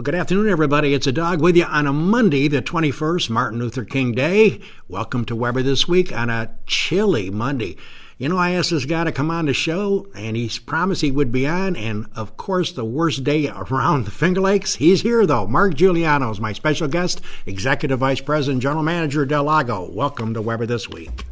Well, 0.00 0.04
good 0.04 0.14
afternoon, 0.14 0.48
everybody. 0.48 0.94
It's 0.94 1.06
a 1.06 1.12
dog 1.12 1.42
with 1.42 1.58
you 1.58 1.64
on 1.64 1.86
a 1.86 1.92
Monday, 1.92 2.48
the 2.48 2.62
21st, 2.62 3.28
Martin 3.28 3.58
Luther 3.58 3.84
King 3.84 4.12
Day. 4.12 4.58
Welcome 4.88 5.26
to 5.26 5.36
Weber 5.36 5.62
this 5.62 5.86
week 5.86 6.10
on 6.10 6.30
a 6.30 6.52
chilly 6.64 7.28
Monday. 7.28 7.76
You 8.16 8.30
know, 8.30 8.38
I 8.38 8.52
asked 8.52 8.70
this 8.70 8.86
guy 8.86 9.04
to 9.04 9.12
come 9.12 9.30
on 9.30 9.44
the 9.44 9.52
show, 9.52 10.06
and 10.14 10.38
he's 10.38 10.58
promised 10.58 11.02
he 11.02 11.10
would 11.10 11.30
be 11.30 11.46
on. 11.46 11.76
And 11.76 12.06
of 12.16 12.38
course, 12.38 12.72
the 12.72 12.82
worst 12.82 13.24
day 13.24 13.48
around 13.48 14.06
the 14.06 14.10
Finger 14.10 14.40
Lakes. 14.40 14.76
He's 14.76 15.02
here, 15.02 15.26
though. 15.26 15.46
Mark 15.46 15.74
Juliano 15.74 16.30
is 16.30 16.40
my 16.40 16.54
special 16.54 16.88
guest, 16.88 17.20
Executive 17.44 17.98
Vice 17.98 18.22
President, 18.22 18.62
General 18.62 18.82
Manager, 18.82 19.26
Del 19.26 19.44
Lago. 19.44 19.90
Welcome 19.90 20.32
to 20.32 20.40
Weber 20.40 20.64
this 20.64 20.88
week. 20.88 21.26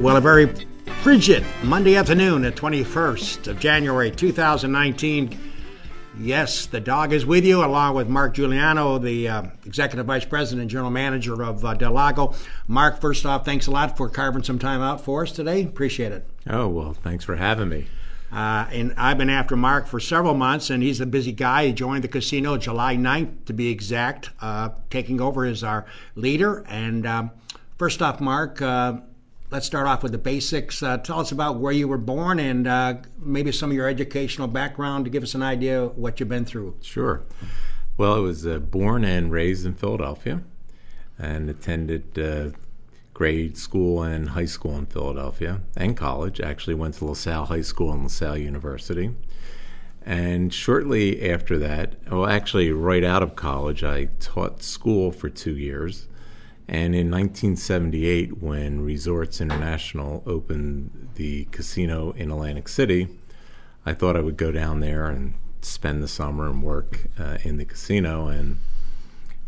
Well, 0.00 0.16
a 0.16 0.20
very 0.20 0.46
frigid 1.02 1.44
Monday 1.62 1.96
afternoon, 1.96 2.42
the 2.42 2.52
21st 2.52 3.46
of 3.48 3.58
January 3.58 4.10
2019. 4.10 5.38
Yes, 6.18 6.66
the 6.66 6.80
dog 6.80 7.12
is 7.12 7.24
with 7.24 7.44
you, 7.44 7.64
along 7.64 7.94
with 7.94 8.08
Mark 8.08 8.34
Juliano, 8.34 8.98
the 8.98 9.28
uh, 9.28 9.42
Executive 9.64 10.04
Vice 10.04 10.24
President 10.24 10.62
and 10.62 10.70
General 10.70 10.90
Manager 10.90 11.42
of 11.42 11.64
uh, 11.64 11.74
Del 11.74 11.92
Lago. 11.92 12.34
Mark, 12.68 13.00
first 13.00 13.24
off, 13.24 13.44
thanks 13.44 13.66
a 13.66 13.70
lot 13.70 13.96
for 13.96 14.08
carving 14.10 14.42
some 14.42 14.58
time 14.58 14.82
out 14.82 15.00
for 15.00 15.22
us 15.22 15.32
today. 15.32 15.62
Appreciate 15.62 16.12
it. 16.12 16.26
Oh, 16.50 16.68
well, 16.68 16.92
thanks 16.92 17.24
for 17.24 17.36
having 17.36 17.68
me. 17.68 17.86
Uh, 18.30 18.66
and 18.72 18.94
I've 18.96 19.16
been 19.16 19.30
after 19.30 19.56
Mark 19.56 19.86
for 19.86 20.00
several 20.00 20.34
months, 20.34 20.70
and 20.70 20.82
he's 20.82 21.00
a 21.00 21.06
busy 21.06 21.32
guy. 21.32 21.66
He 21.66 21.72
joined 21.72 22.04
the 22.04 22.08
casino 22.08 22.58
July 22.58 22.96
9th, 22.96 23.46
to 23.46 23.52
be 23.52 23.70
exact, 23.70 24.30
uh, 24.40 24.70
taking 24.90 25.20
over 25.20 25.44
as 25.44 25.64
our 25.64 25.86
leader. 26.14 26.64
And 26.68 27.06
um, 27.06 27.30
first 27.78 28.02
off, 28.02 28.20
Mark, 28.20 28.60
uh, 28.60 28.98
let's 29.50 29.66
start 29.66 29.86
off 29.86 30.02
with 30.02 30.12
the 30.12 30.18
basics. 30.18 30.82
Uh, 30.82 30.98
tell 30.98 31.20
us 31.20 31.32
about 31.32 31.56
where 31.56 31.72
you 31.72 31.88
were 31.88 31.98
born 31.98 32.38
and 32.38 32.66
uh, 32.66 32.94
maybe 33.18 33.52
some 33.52 33.70
of 33.70 33.76
your 33.76 33.88
educational 33.88 34.48
background 34.48 35.04
to 35.04 35.10
give 35.10 35.22
us 35.22 35.34
an 35.34 35.42
idea 35.42 35.84
of 35.84 35.96
what 35.96 36.18
you've 36.18 36.28
been 36.28 36.44
through. 36.44 36.76
Sure. 36.82 37.22
Well, 37.96 38.14
I 38.14 38.18
was 38.18 38.46
uh, 38.46 38.58
born 38.58 39.04
and 39.04 39.30
raised 39.30 39.64
in 39.64 39.74
Philadelphia 39.74 40.42
and 41.18 41.48
attended 41.48 42.18
uh, 42.18 42.56
grade 43.12 43.56
school 43.56 44.02
and 44.02 44.30
high 44.30 44.44
school 44.44 44.76
in 44.76 44.86
Philadelphia 44.86 45.60
and 45.76 45.96
college. 45.96 46.40
Actually, 46.40 46.74
went 46.74 46.94
to 46.94 47.04
LaSalle 47.04 47.46
High 47.46 47.60
School 47.60 47.92
and 47.92 48.02
LaSalle 48.02 48.36
University. 48.38 49.14
And 50.04 50.52
shortly 50.52 51.30
after 51.30 51.56
that, 51.58 51.94
well, 52.10 52.26
actually, 52.26 52.72
right 52.72 53.04
out 53.04 53.22
of 53.22 53.36
college, 53.36 53.82
I 53.82 54.06
taught 54.18 54.62
school 54.62 55.12
for 55.12 55.30
two 55.30 55.56
years 55.56 56.08
and 56.66 56.94
in 56.94 57.10
1978, 57.10 58.42
when 58.42 58.80
Resorts 58.80 59.40
International 59.40 60.22
opened 60.26 61.10
the 61.16 61.44
casino 61.46 62.12
in 62.12 62.30
Atlantic 62.30 62.68
City, 62.68 63.08
I 63.84 63.92
thought 63.92 64.16
I 64.16 64.20
would 64.20 64.38
go 64.38 64.50
down 64.50 64.80
there 64.80 65.06
and 65.06 65.34
spend 65.60 66.02
the 66.02 66.08
summer 66.08 66.48
and 66.48 66.62
work 66.62 67.06
uh, 67.18 67.38
in 67.42 67.58
the 67.58 67.66
casino. 67.66 68.28
And 68.28 68.56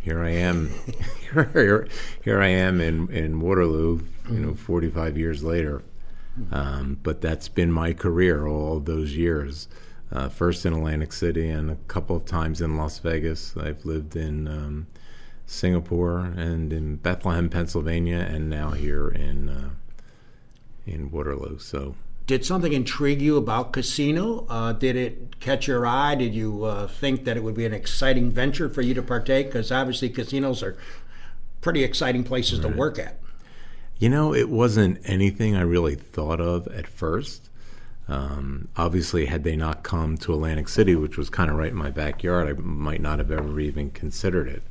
here 0.03 0.23
I 0.23 0.31
am, 0.31 0.71
here, 1.33 1.89
here 2.23 2.41
I 2.43 2.49
am 2.49 2.83
in, 2.83 3.11
in 3.11 3.41
Waterloo, 3.41 4.01
you 4.31 4.39
know, 4.39 4.55
45 4.55 5.17
years 5.17 5.43
later. 5.43 5.83
Um, 6.53 6.99
but 7.03 7.23
that's 7.23 7.49
been 7.49 7.73
my 7.73 7.95
career 7.95 8.47
all 8.47 8.79
those 8.79 9.17
years. 9.17 9.69
Uh, 10.13 10.29
first 10.29 10.65
in 10.67 10.73
Atlantic 10.73 11.13
City 11.13 11.49
and 11.49 11.71
a 11.71 11.77
couple 11.89 12.15
of 12.15 12.27
times 12.27 12.61
in 12.61 12.77
Las 12.77 12.99
Vegas. 12.99 13.57
I've 13.57 13.85
lived 13.87 14.15
in 14.15 14.47
um, 14.47 14.87
Singapore 15.47 16.21
and 16.37 16.73
in 16.73 16.97
Bethlehem, 16.97 17.49
Pennsylvania, 17.49 18.19
and 18.19 18.51
now 18.51 18.71
here 18.71 19.09
in 19.09 19.49
uh, 19.49 19.71
in 20.85 21.11
Waterloo. 21.11 21.59
So, 21.59 21.95
did 22.27 22.45
something 22.45 22.73
intrigue 22.73 23.23
you 23.23 23.37
about 23.37 23.73
casino? 23.73 24.45
Uh, 24.49 24.73
did 24.73 24.97
it 24.97 25.39
catch 25.39 25.69
your 25.69 25.87
eye? 25.87 26.17
Did 26.17 26.35
you 26.35 26.65
uh, 26.65 26.89
think 26.89 27.25
that 27.25 27.37
it 27.37 27.45
would 27.45 27.55
be 27.55 27.65
an 27.65 27.73
exciting 27.73 28.31
venture 28.31 28.69
for 28.69 28.83
you 28.83 28.95
to 28.95 29.03
partake? 29.03 29.47
Because 29.47 29.71
obviously, 29.71 30.09
casinos 30.09 30.63
are 30.63 30.77
pretty 31.61 31.85
exciting 31.85 32.25
places 32.25 32.61
right. 32.61 32.71
to 32.71 32.77
work 32.77 32.99
at. 32.99 33.19
You 33.99 34.09
know, 34.09 34.35
it 34.35 34.51
wasn't 34.51 35.01
anything 35.05 35.57
I 35.57 35.63
really 35.63 35.95
thought 35.95 36.41
of 36.41 36.67
at 36.69 36.87
first. 36.87 37.49
Um, 38.09 38.69
obviously, 38.77 39.27
had 39.27 39.43
they 39.43 39.57
not 39.57 39.83
come 39.83 40.17
to 40.19 40.35
Atlantic 40.35 40.69
City, 40.69 40.95
which 40.95 41.17
was 41.17 41.31
kind 41.31 41.51
of 41.51 41.57
right 41.57 41.71
in 41.71 41.77
my 41.77 41.91
backyard, 41.91 42.49
I 42.49 42.61
might 42.61 43.01
not 43.01 43.19
have 43.19 43.31
ever 43.31 43.59
even 43.59 43.91
considered 43.91 44.49
it. 44.49 44.63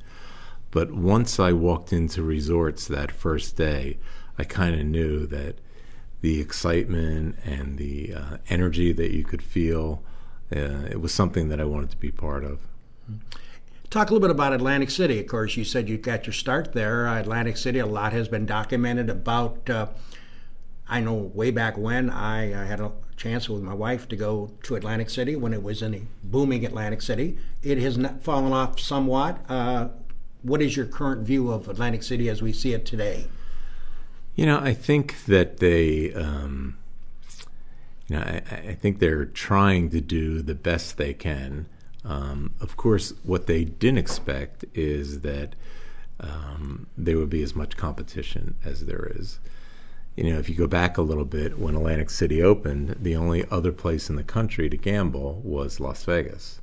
But 0.75 0.91
once 0.91 1.39
I 1.39 1.53
walked 1.53 1.93
into 1.93 2.21
resorts 2.21 2.85
that 2.89 3.09
first 3.09 3.55
day, 3.55 3.97
I 4.37 4.43
kind 4.43 4.77
of 4.77 4.85
knew 4.85 5.25
that 5.27 5.55
the 6.19 6.41
excitement 6.41 7.37
and 7.45 7.77
the 7.77 8.13
uh, 8.13 8.37
energy 8.49 8.91
that 8.91 9.15
you 9.15 9.23
could 9.23 9.41
feel, 9.41 10.03
uh, 10.53 10.83
it 10.91 10.99
was 10.99 11.13
something 11.13 11.47
that 11.47 11.61
I 11.61 11.63
wanted 11.63 11.91
to 11.91 11.97
be 11.97 12.11
part 12.11 12.43
of. 12.43 12.59
Talk 13.89 14.09
a 14.09 14.13
little 14.13 14.27
bit 14.27 14.35
about 14.35 14.51
Atlantic 14.51 14.89
City. 14.89 15.17
Of 15.17 15.27
course, 15.27 15.55
you 15.55 15.63
said 15.63 15.87
you 15.87 15.97
got 15.97 16.27
your 16.27 16.33
start 16.33 16.73
there. 16.73 17.07
Atlantic 17.07 17.55
City, 17.55 17.79
a 17.79 17.85
lot 17.85 18.11
has 18.11 18.27
been 18.27 18.45
documented 18.45 19.09
about. 19.09 19.69
Uh, 19.69 19.87
I 20.89 20.99
know 20.99 21.13
way 21.13 21.51
back 21.51 21.77
when 21.77 22.09
I, 22.09 22.63
I, 22.63 22.65
had 22.65 22.81
a 22.81 22.91
chance 23.15 23.47
with 23.47 23.63
my 23.63 23.73
wife 23.73 24.09
to 24.09 24.17
go 24.17 24.51
to 24.63 24.75
Atlantic 24.75 25.09
City 25.09 25.37
when 25.37 25.53
it 25.53 25.63
was 25.63 25.81
in 25.81 25.95
a 25.95 26.01
booming 26.21 26.65
Atlantic 26.65 27.01
City. 27.01 27.37
It 27.63 27.77
has 27.77 27.97
fallen 28.21 28.51
off 28.51 28.77
somewhat. 28.77 29.39
What 30.45 30.61
is 30.61 30.77
your 30.77 30.85
current 30.85 31.25
view 31.25 31.51
of 31.51 31.67
Atlantic 31.67 32.03
City 32.03 32.29
as 32.29 32.39
we 32.39 32.53
see 32.53 32.73
it 32.73 32.85
today? 32.85 33.25
You 34.35 34.45
know, 34.45 34.59
I 34.59 34.75
think 34.75 35.25
that 35.25 35.57
they, 35.57 36.13
um, 36.13 36.77
you 38.07 38.15
know, 38.15 38.21
I, 38.21 38.41
I, 38.51 38.73
think 38.75 38.99
they're 38.99 39.25
trying 39.25 39.89
to 39.89 40.01
do 40.01 40.43
the 40.43 40.53
best 40.53 40.97
they 40.97 41.15
can. 41.15 41.65
Um, 42.03 42.53
of 42.61 42.77
course, 42.77 43.13
what 43.23 43.47
they 43.47 43.63
didn't 43.63 43.97
expect 43.97 44.65
is 44.75 45.21
that 45.21 45.55
um, 46.19 46.85
there 46.95 47.17
would 47.17 47.31
be 47.31 47.41
as 47.41 47.55
much 47.55 47.75
competition 47.75 48.53
as 48.63 48.85
there 48.85 49.11
is. 49.15 49.39
You 50.15 50.25
know, 50.31 50.37
if 50.37 50.47
you 50.47 50.53
go 50.53 50.67
back 50.67 50.99
a 50.99 51.01
little 51.01 51.25
bit, 51.25 51.57
when 51.57 51.73
Atlantic 51.73 52.11
City 52.11 52.43
opened, 52.43 52.97
the 53.01 53.15
only 53.15 53.45
other 53.49 53.71
place 53.71 54.11
in 54.11 54.15
the 54.15 54.23
country 54.23 54.69
to 54.69 54.77
gamble 54.77 55.41
was 55.43 55.79
Las 55.79 56.03
Vegas. 56.03 56.61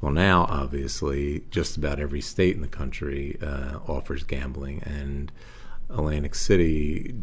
Well, 0.00 0.12
now 0.12 0.46
obviously, 0.48 1.44
just 1.50 1.76
about 1.76 2.00
every 2.00 2.22
state 2.22 2.54
in 2.54 2.62
the 2.62 2.68
country 2.68 3.36
uh, 3.42 3.80
offers 3.86 4.22
gambling, 4.22 4.82
and 4.84 5.30
Atlantic 5.90 6.34
City 6.34 7.14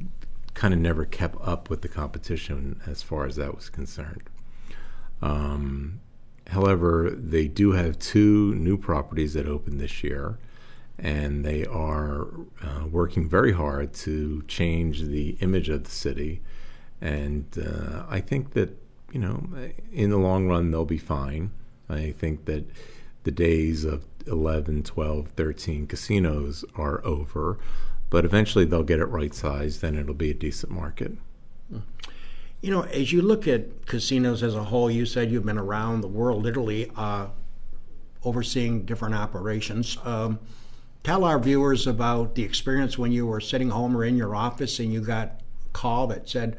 kind 0.53 0.73
of 0.73 0.79
never 0.79 1.05
kept 1.05 1.37
up 1.41 1.69
with 1.69 1.81
the 1.81 1.87
competition 1.87 2.81
as 2.85 3.01
far 3.01 3.25
as 3.25 3.35
that 3.37 3.55
was 3.55 3.69
concerned. 3.69 4.23
Um, 5.21 6.01
however, 6.47 7.09
they 7.09 7.47
do 7.47 7.71
have 7.71 7.97
two 7.97 8.53
new 8.55 8.77
properties 8.77 9.33
that 9.33 9.47
opened 9.47 9.79
this 9.79 10.03
year, 10.03 10.37
and 10.99 11.43
they 11.43 11.66
are 11.66 12.27
uh, 12.63 12.85
working 12.91 13.27
very 13.27 13.53
hard 13.53 13.93
to 13.93 14.43
change 14.47 15.02
the 15.02 15.37
image 15.40 15.69
of 15.69 15.84
the 15.84 15.91
city. 15.91 16.41
And 17.02 17.46
uh, 17.57 18.03
I 18.09 18.19
think 18.19 18.52
that, 18.53 18.78
you 19.11 19.19
know, 19.19 19.47
in 19.91 20.09
the 20.09 20.17
long 20.17 20.47
run, 20.47 20.72
they'll 20.72 20.85
be 20.85 20.97
fine. 20.97 21.52
I 21.89 22.11
think 22.11 22.45
that 22.45 22.66
the 23.23 23.31
days 23.31 23.84
of 23.84 24.05
11, 24.25 24.84
12, 24.84 25.28
13 25.29 25.87
casinos 25.87 26.66
are 26.75 27.03
over, 27.05 27.57
but 28.09 28.25
eventually 28.25 28.66
they'll 28.66 28.84
get 28.84 28.99
it 28.99 29.05
right 29.05 29.34
sized 29.34 29.84
and 29.84 29.97
it'll 29.97 30.13
be 30.13 30.31
a 30.31 30.34
decent 30.34 30.72
market. 30.72 31.13
You 32.61 32.72
know, 32.72 32.81
as 32.84 33.13
you 33.13 33.22
look 33.22 33.47
at 33.47 33.85
casinos 33.85 34.41
as 34.41 34.55
a 34.55 34.63
whole, 34.63 34.89
you 34.89 35.05
said 35.05 35.31
you've 35.31 35.45
been 35.45 35.59
around 35.59 36.01
the 36.01 36.07
world, 36.07 36.43
literally, 36.43 36.91
uh, 36.95 37.28
overseeing 38.23 38.83
different 38.83 39.13
operations. 39.13 39.97
Um, 40.03 40.40
tell 41.03 41.23
our 41.23 41.40
viewers 41.40 41.85
about 41.85 42.35
the 42.35 42.43
experience 42.43 42.97
when 42.97 43.11
you 43.11 43.28
were 43.28 43.40
sitting 43.40 43.69
home 43.69 43.95
or 43.95 44.03
in 44.03 44.17
your 44.17 44.35
office 44.35 44.79
and 44.79 44.91
you 44.91 45.01
got 45.01 45.41
a 45.66 45.69
call 45.72 46.07
that 46.07 46.28
said, 46.28 46.57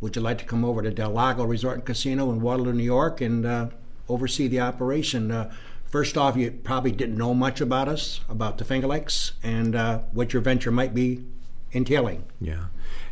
Would 0.00 0.16
you 0.16 0.22
like 0.22 0.38
to 0.38 0.44
come 0.44 0.64
over 0.64 0.82
to 0.82 0.90
Del 0.90 1.10
Lago 1.10 1.44
Resort 1.44 1.76
and 1.76 1.84
Casino 1.84 2.30
in 2.30 2.40
Waterloo, 2.40 2.72
New 2.72 2.84
York, 2.84 3.20
and 3.20 3.44
uh, 3.44 3.66
oversee 4.10 4.48
the 4.48 4.60
operation. 4.60 5.30
Uh, 5.30 5.52
first 5.86 6.16
off, 6.16 6.36
you 6.36 6.50
probably 6.50 6.92
didn't 6.92 7.16
know 7.16 7.34
much 7.34 7.60
about 7.60 7.88
us, 7.88 8.20
about 8.28 8.58
the 8.58 8.64
Finger 8.64 8.86
Lakes, 8.86 9.32
and 9.42 9.74
uh, 9.74 9.98
what 10.12 10.32
your 10.32 10.42
venture 10.42 10.70
might 10.70 10.94
be 10.94 11.24
entailing. 11.72 12.24
Yeah. 12.40 12.66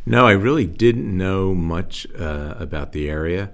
No, 0.05 0.27
I 0.27 0.31
really 0.31 0.65
didn't 0.65 1.15
know 1.15 1.53
much 1.53 2.07
uh, 2.17 2.55
about 2.57 2.91
the 2.91 3.09
area, 3.09 3.51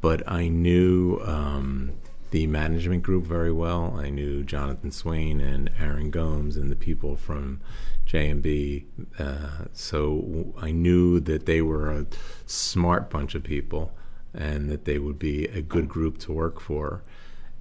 but 0.00 0.22
I 0.30 0.48
knew 0.48 1.20
um, 1.24 1.92
the 2.30 2.46
management 2.46 3.02
group 3.02 3.24
very 3.24 3.52
well. 3.52 3.94
I 3.96 4.10
knew 4.10 4.44
Jonathan 4.44 4.90
Swain 4.90 5.40
and 5.40 5.70
Aaron 5.78 6.10
Gomes 6.10 6.56
and 6.56 6.70
the 6.70 6.76
people 6.76 7.16
from 7.16 7.60
J&B. 8.04 8.86
Uh, 9.18 9.64
so 9.72 10.54
I 10.58 10.70
knew 10.70 11.20
that 11.20 11.46
they 11.46 11.62
were 11.62 11.90
a 11.90 12.06
smart 12.46 13.10
bunch 13.10 13.34
of 13.34 13.42
people 13.42 13.92
and 14.34 14.70
that 14.70 14.84
they 14.84 14.98
would 14.98 15.18
be 15.18 15.46
a 15.46 15.62
good 15.62 15.88
group 15.88 16.18
to 16.18 16.32
work 16.32 16.60
for. 16.60 17.02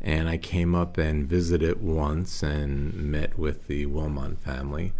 and 0.02 0.30
I 0.30 0.38
came 0.38 0.76
up 0.76 0.98
and 0.98 1.28
visited 1.28 1.82
once 1.82 2.44
and 2.44 2.94
met 2.94 3.38
with 3.38 3.68
the 3.68 3.88
Wilmot 3.88 4.38
family, 4.40 4.94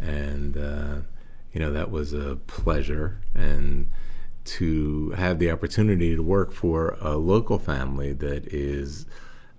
and 0.00 0.56
uh, 0.56 0.96
you 1.52 1.60
know 1.60 1.72
that 1.72 1.90
was 1.90 2.12
a 2.12 2.36
pleasure 2.46 3.20
and 3.34 3.88
to 4.44 5.10
have 5.12 5.38
the 5.38 5.50
opportunity 5.50 6.14
to 6.14 6.22
work 6.22 6.52
for 6.52 6.96
a 7.00 7.16
local 7.16 7.58
family 7.58 8.12
that 8.12 8.46
is 8.52 9.06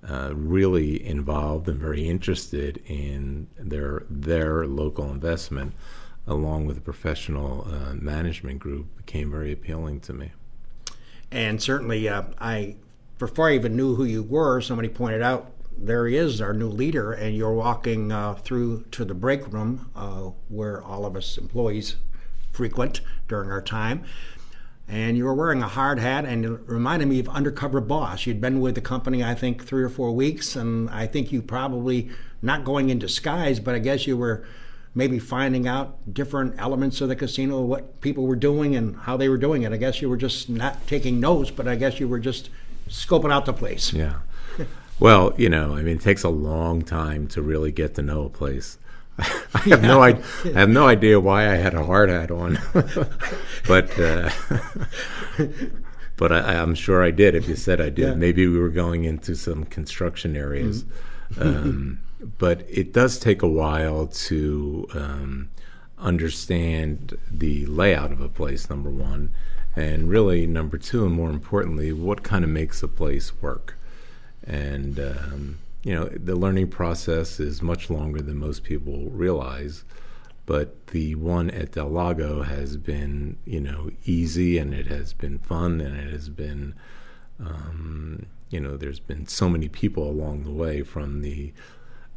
uh, 0.07 0.31
really 0.35 1.03
involved 1.05 1.67
and 1.67 1.79
very 1.79 2.07
interested 2.07 2.81
in 2.85 3.47
their 3.57 4.03
their 4.09 4.67
local 4.67 5.11
investment, 5.11 5.73
along 6.27 6.67
with 6.67 6.77
a 6.77 6.81
professional 6.81 7.67
uh, 7.69 7.93
management 7.95 8.59
group, 8.59 8.95
became 8.97 9.31
very 9.31 9.51
appealing 9.51 9.99
to 9.99 10.13
me. 10.13 10.31
And 11.35 11.61
certainly, 11.61 12.07
uh, 12.07 12.23
I 12.39 12.77
before 13.19 13.49
I 13.49 13.55
even 13.55 13.75
knew 13.75 13.95
who 13.95 14.05
you 14.05 14.23
were, 14.23 14.61
somebody 14.61 14.87
pointed 14.87 15.21
out 15.21 15.51
there 15.77 16.07
he 16.07 16.15
is, 16.15 16.39
our 16.39 16.53
new 16.53 16.69
leader, 16.69 17.11
and 17.11 17.35
you're 17.35 17.53
walking 17.53 18.09
uh, 18.09 18.35
through 18.35 18.85
to 18.91 19.03
the 19.03 19.13
break 19.13 19.51
room 19.51 19.91
uh, 19.97 20.29
where 20.47 20.81
all 20.81 21.05
of 21.05 21.17
us 21.17 21.37
employees 21.37 21.97
frequent 22.53 23.01
during 23.27 23.51
our 23.51 23.61
time. 23.61 24.05
And 24.87 25.17
you 25.17 25.25
were 25.25 25.33
wearing 25.33 25.61
a 25.61 25.67
hard 25.67 25.99
hat 25.99 26.23
and 26.23 26.45
it 26.45 26.59
reminded 26.67 27.09
me 27.09 27.19
of 27.19 27.27
undercover 27.27 27.81
boss. 27.81 28.25
You'd 28.25 28.39
been 28.39 28.61
with 28.61 28.75
the 28.75 28.81
company 28.81 29.21
i 29.21 29.33
think 29.33 29.65
three 29.65 29.83
or 29.83 29.89
four 29.89 30.11
weeks 30.13 30.55
and 30.55 30.89
i 30.91 31.07
think 31.07 31.31
you 31.31 31.41
probably 31.41 32.09
not 32.41 32.63
going 32.63 32.89
in 32.89 32.99
disguise 32.99 33.59
but 33.59 33.73
i 33.73 33.79
guess 33.79 34.05
you 34.05 34.15
were 34.15 34.45
maybe 34.95 35.19
finding 35.19 35.67
out 35.67 35.97
different 36.11 36.55
elements 36.57 37.01
of 37.01 37.09
the 37.09 37.15
casino 37.15 37.61
what 37.61 37.99
people 38.01 38.25
were 38.25 38.35
doing 38.35 38.75
and 38.75 38.95
how 38.95 39.17
they 39.17 39.29
were 39.29 39.37
doing 39.37 39.63
it 39.63 39.73
i 39.73 39.77
guess 39.77 40.01
you 40.01 40.09
were 40.09 40.17
just 40.17 40.49
not 40.49 40.87
taking 40.87 41.19
notes 41.19 41.51
but 41.51 41.67
i 41.67 41.75
guess 41.75 41.99
you 41.99 42.07
were 42.07 42.19
just 42.19 42.49
scoping 42.87 43.31
out 43.31 43.45
the 43.45 43.53
place 43.53 43.93
yeah 43.93 44.19
well 44.99 45.33
you 45.37 45.49
know 45.49 45.75
i 45.75 45.81
mean 45.81 45.97
it 45.97 46.01
takes 46.01 46.23
a 46.23 46.29
long 46.29 46.81
time 46.81 47.27
to 47.27 47.41
really 47.41 47.71
get 47.71 47.93
to 47.95 48.01
know 48.01 48.23
a 48.23 48.29
place 48.29 48.77
I 49.17 49.59
have 49.69 49.81
no 49.81 50.03
I, 50.03 50.19
I 50.43 50.59
have 50.59 50.69
no 50.69 50.87
idea 50.87 51.21
why 51.21 51.49
I 51.49 51.55
had 51.55 51.73
a 51.73 51.85
hard 51.85 52.09
hat 52.09 52.31
on, 52.31 52.59
but 53.65 53.97
uh, 53.97 54.29
but 56.17 56.33
I, 56.33 56.55
am 56.55 56.75
sure 56.75 57.01
I 57.01 57.11
did. 57.11 57.33
If 57.33 57.47
you 57.47 57.55
said 57.55 57.79
I 57.79 57.89
did, 57.89 58.09
yeah. 58.09 58.13
maybe 58.13 58.45
we 58.45 58.59
were 58.59 58.67
going 58.67 59.05
into 59.05 59.35
some 59.35 59.63
construction 59.63 60.35
areas. 60.35 60.83
Mm-hmm. 61.33 61.41
Um, 61.41 61.99
but 62.37 62.65
it 62.69 62.93
does 62.93 63.19
take 63.19 63.41
a 63.41 63.47
while 63.47 64.07
to 64.07 64.87
um, 64.93 65.49
understand 65.97 67.17
the 67.29 67.65
layout 67.65 68.11
of 68.11 68.21
a 68.21 68.29
place. 68.29 68.69
Number 68.69 68.89
one, 68.89 69.31
and 69.75 70.09
really 70.09 70.47
number 70.47 70.77
two, 70.77 71.05
and 71.05 71.13
more 71.13 71.29
importantly, 71.29 71.91
what 71.91 72.23
kind 72.23 72.43
of 72.43 72.49
makes 72.49 72.81
a 72.81 72.87
place 72.87 73.41
work. 73.41 73.77
And 74.45 74.99
um, 74.99 75.57
you 75.85 75.93
know, 75.93 76.05
the 76.05 76.35
learning 76.35 76.69
process 76.69 77.39
is 77.39 77.61
much 77.61 77.91
longer 77.91 78.19
than 78.19 78.37
most 78.37 78.63
people 78.63 79.09
realize. 79.11 79.83
But 80.47 80.87
the 80.87 81.15
one 81.15 81.51
at 81.51 81.73
Del 81.73 81.89
Lago 81.89 82.41
has 82.41 82.75
been, 82.77 83.37
you 83.45 83.59
know, 83.59 83.91
easy 84.03 84.57
and 84.57 84.73
it 84.73 84.87
has 84.87 85.13
been 85.13 85.39
fun 85.39 85.81
and 85.81 85.95
it 85.95 86.11
has 86.11 86.29
been, 86.29 86.73
um, 87.39 88.25
you 88.49 88.59
know, 88.59 88.77
there's 88.77 88.99
been 88.99 89.27
so 89.27 89.47
many 89.49 89.67
people 89.67 90.09
along 90.09 90.43
the 90.43 90.51
way 90.51 90.81
from 90.81 91.21
the 91.21 91.53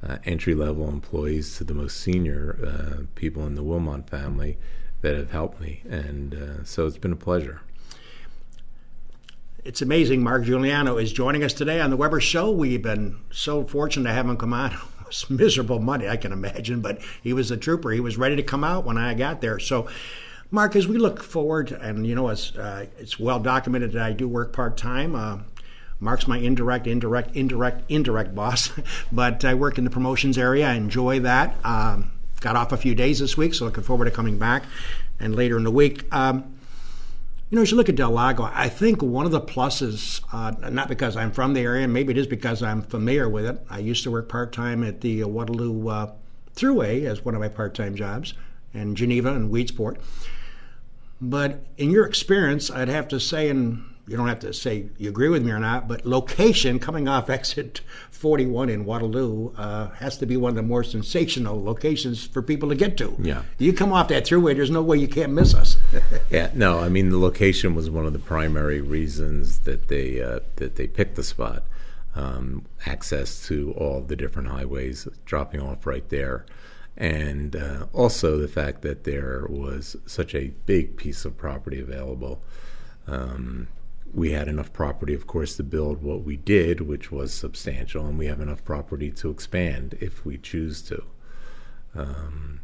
uh, 0.06 0.18
entry 0.24 0.54
level 0.54 0.88
employees 0.88 1.56
to 1.56 1.64
the 1.64 1.74
most 1.74 1.98
senior 1.98 2.58
uh, 2.64 3.04
people 3.14 3.46
in 3.46 3.54
the 3.54 3.62
Wilmot 3.62 4.08
family 4.08 4.56
that 5.00 5.16
have 5.16 5.30
helped 5.30 5.60
me. 5.60 5.82
And 5.88 6.34
uh, 6.34 6.64
so 6.64 6.86
it's 6.86 6.98
been 6.98 7.12
a 7.12 7.16
pleasure. 7.16 7.60
It's 9.64 9.82
amazing. 9.82 10.22
Mark 10.22 10.44
Juliano 10.44 10.98
is 10.98 11.12
joining 11.12 11.44
us 11.44 11.52
today 11.52 11.80
on 11.80 11.90
the 11.90 11.96
Weber 11.96 12.20
Show. 12.20 12.50
We've 12.50 12.82
been 12.82 13.18
so 13.30 13.64
fortunate 13.64 14.08
to 14.08 14.14
have 14.14 14.26
him 14.26 14.36
come 14.36 14.52
on. 14.52 14.76
It 15.08 15.12
was 15.12 15.30
miserable 15.30 15.78
Monday, 15.78 16.06
I 16.06 16.18
can 16.18 16.32
imagine, 16.32 16.82
but 16.82 17.00
he 17.22 17.32
was 17.32 17.50
a 17.50 17.56
trooper. 17.56 17.92
He 17.92 18.00
was 18.00 18.18
ready 18.18 18.36
to 18.36 18.42
come 18.42 18.62
out 18.62 18.84
when 18.84 18.98
I 18.98 19.14
got 19.14 19.40
there. 19.40 19.58
So, 19.58 19.88
Mark, 20.50 20.76
as 20.76 20.86
we 20.86 20.98
look 20.98 21.22
forward, 21.22 21.72
and 21.72 22.06
you 22.06 22.14
know, 22.14 22.28
uh, 22.28 22.84
it's 22.98 23.18
well 23.18 23.40
documented 23.40 23.92
that 23.92 24.02
I 24.02 24.12
do 24.12 24.28
work 24.28 24.52
part 24.52 24.76
time. 24.76 25.46
Mark's 26.00 26.28
my 26.28 26.38
indirect, 26.38 26.86
indirect, 26.86 27.34
indirect, 27.34 27.82
indirect 27.88 28.34
boss, 28.34 28.70
but 29.12 29.44
I 29.44 29.54
work 29.54 29.78
in 29.78 29.84
the 29.84 29.90
promotions 29.90 30.38
area. 30.38 30.68
I 30.68 30.74
enjoy 30.74 31.20
that. 31.20 31.56
Um, 31.64 32.12
got 32.40 32.56
off 32.56 32.72
a 32.72 32.76
few 32.76 32.94
days 32.94 33.18
this 33.18 33.36
week, 33.36 33.54
so 33.54 33.64
looking 33.64 33.84
forward 33.84 34.04
to 34.04 34.10
coming 34.10 34.38
back. 34.38 34.64
And 35.18 35.34
later 35.34 35.56
in 35.56 35.64
the 35.64 35.70
week, 35.70 36.12
um, 36.14 36.54
you 37.50 37.56
know, 37.56 37.62
as 37.62 37.70
you 37.70 37.76
look 37.76 37.88
at 37.88 37.96
Del 37.96 38.10
Lago, 38.10 38.50
I 38.52 38.68
think 38.68 39.02
one 39.02 39.24
of 39.24 39.32
the 39.32 39.40
pluses, 39.40 40.20
uh, 40.32 40.70
not 40.70 40.88
because 40.88 41.16
I'm 41.16 41.32
from 41.32 41.54
the 41.54 41.60
area, 41.60 41.88
maybe 41.88 42.12
it 42.12 42.18
is 42.18 42.26
because 42.26 42.62
I'm 42.62 42.82
familiar 42.82 43.28
with 43.28 43.46
it. 43.46 43.60
I 43.70 43.78
used 43.78 44.04
to 44.04 44.10
work 44.10 44.28
part 44.28 44.52
time 44.52 44.84
at 44.84 45.00
the 45.00 45.24
Waterloo 45.24 45.88
uh, 45.88 46.12
Thruway 46.54 47.04
as 47.04 47.24
one 47.24 47.34
of 47.34 47.40
my 47.40 47.48
part 47.48 47.74
time 47.74 47.94
jobs, 47.94 48.34
and 48.74 48.96
Geneva 48.96 49.32
and 49.32 49.50
Weedsport. 49.50 49.98
But 51.20 51.64
in 51.78 51.90
your 51.90 52.06
experience, 52.06 52.70
I'd 52.70 52.88
have 52.88 53.08
to 53.08 53.18
say, 53.18 53.48
and 53.48 53.82
you 54.08 54.16
don't 54.16 54.28
have 54.28 54.40
to 54.40 54.52
say 54.52 54.86
you 54.96 55.10
agree 55.10 55.28
with 55.28 55.44
me 55.44 55.52
or 55.52 55.58
not, 55.58 55.86
but 55.86 56.06
location 56.06 56.78
coming 56.78 57.08
off 57.08 57.28
exit 57.38 57.82
41 58.10 58.70
in 58.70 58.84
Waterloo 58.84 59.52
uh, 59.56 59.90
has 59.90 60.16
to 60.18 60.26
be 60.26 60.36
one 60.36 60.50
of 60.50 60.56
the 60.56 60.62
more 60.62 60.82
sensational 60.82 61.62
locations 61.62 62.26
for 62.26 62.42
people 62.42 62.70
to 62.70 62.74
get 62.74 62.96
to. 62.96 63.14
Yeah. 63.20 63.42
You 63.58 63.72
come 63.72 63.92
off 63.92 64.08
that 64.08 64.24
throughway, 64.24 64.56
there's 64.56 64.70
no 64.70 64.82
way 64.82 64.96
you 64.96 65.08
can't 65.08 65.32
miss 65.32 65.54
us. 65.54 65.76
yeah, 66.30 66.50
no, 66.54 66.80
I 66.80 66.88
mean, 66.88 67.10
the 67.10 67.18
location 67.18 67.74
was 67.74 67.90
one 67.90 68.06
of 68.06 68.12
the 68.12 68.18
primary 68.18 68.80
reasons 68.80 69.60
that 69.60 69.88
they, 69.88 70.22
uh, 70.22 70.40
that 70.56 70.76
they 70.76 70.86
picked 70.86 71.16
the 71.16 71.22
spot. 71.22 71.62
Um, 72.16 72.64
access 72.86 73.46
to 73.46 73.72
all 73.76 74.00
the 74.00 74.16
different 74.16 74.48
highways 74.48 75.06
dropping 75.24 75.60
off 75.60 75.86
right 75.86 76.08
there. 76.08 76.46
And 76.96 77.54
uh, 77.54 77.86
also 77.92 78.38
the 78.38 78.48
fact 78.48 78.82
that 78.82 79.04
there 79.04 79.46
was 79.48 79.94
such 80.06 80.34
a 80.34 80.48
big 80.66 80.96
piece 80.96 81.24
of 81.24 81.36
property 81.36 81.80
available. 81.80 82.42
Um, 83.06 83.68
we 84.14 84.32
had 84.32 84.48
enough 84.48 84.72
property, 84.72 85.14
of 85.14 85.26
course, 85.26 85.56
to 85.56 85.62
build 85.62 86.02
what 86.02 86.22
we 86.22 86.36
did, 86.36 86.80
which 86.80 87.10
was 87.10 87.32
substantial, 87.32 88.06
and 88.06 88.18
we 88.18 88.26
have 88.26 88.40
enough 88.40 88.64
property 88.64 89.10
to 89.12 89.30
expand 89.30 89.96
if 90.00 90.24
we 90.24 90.38
choose 90.38 90.82
to. 90.82 91.04
Um, 91.94 92.60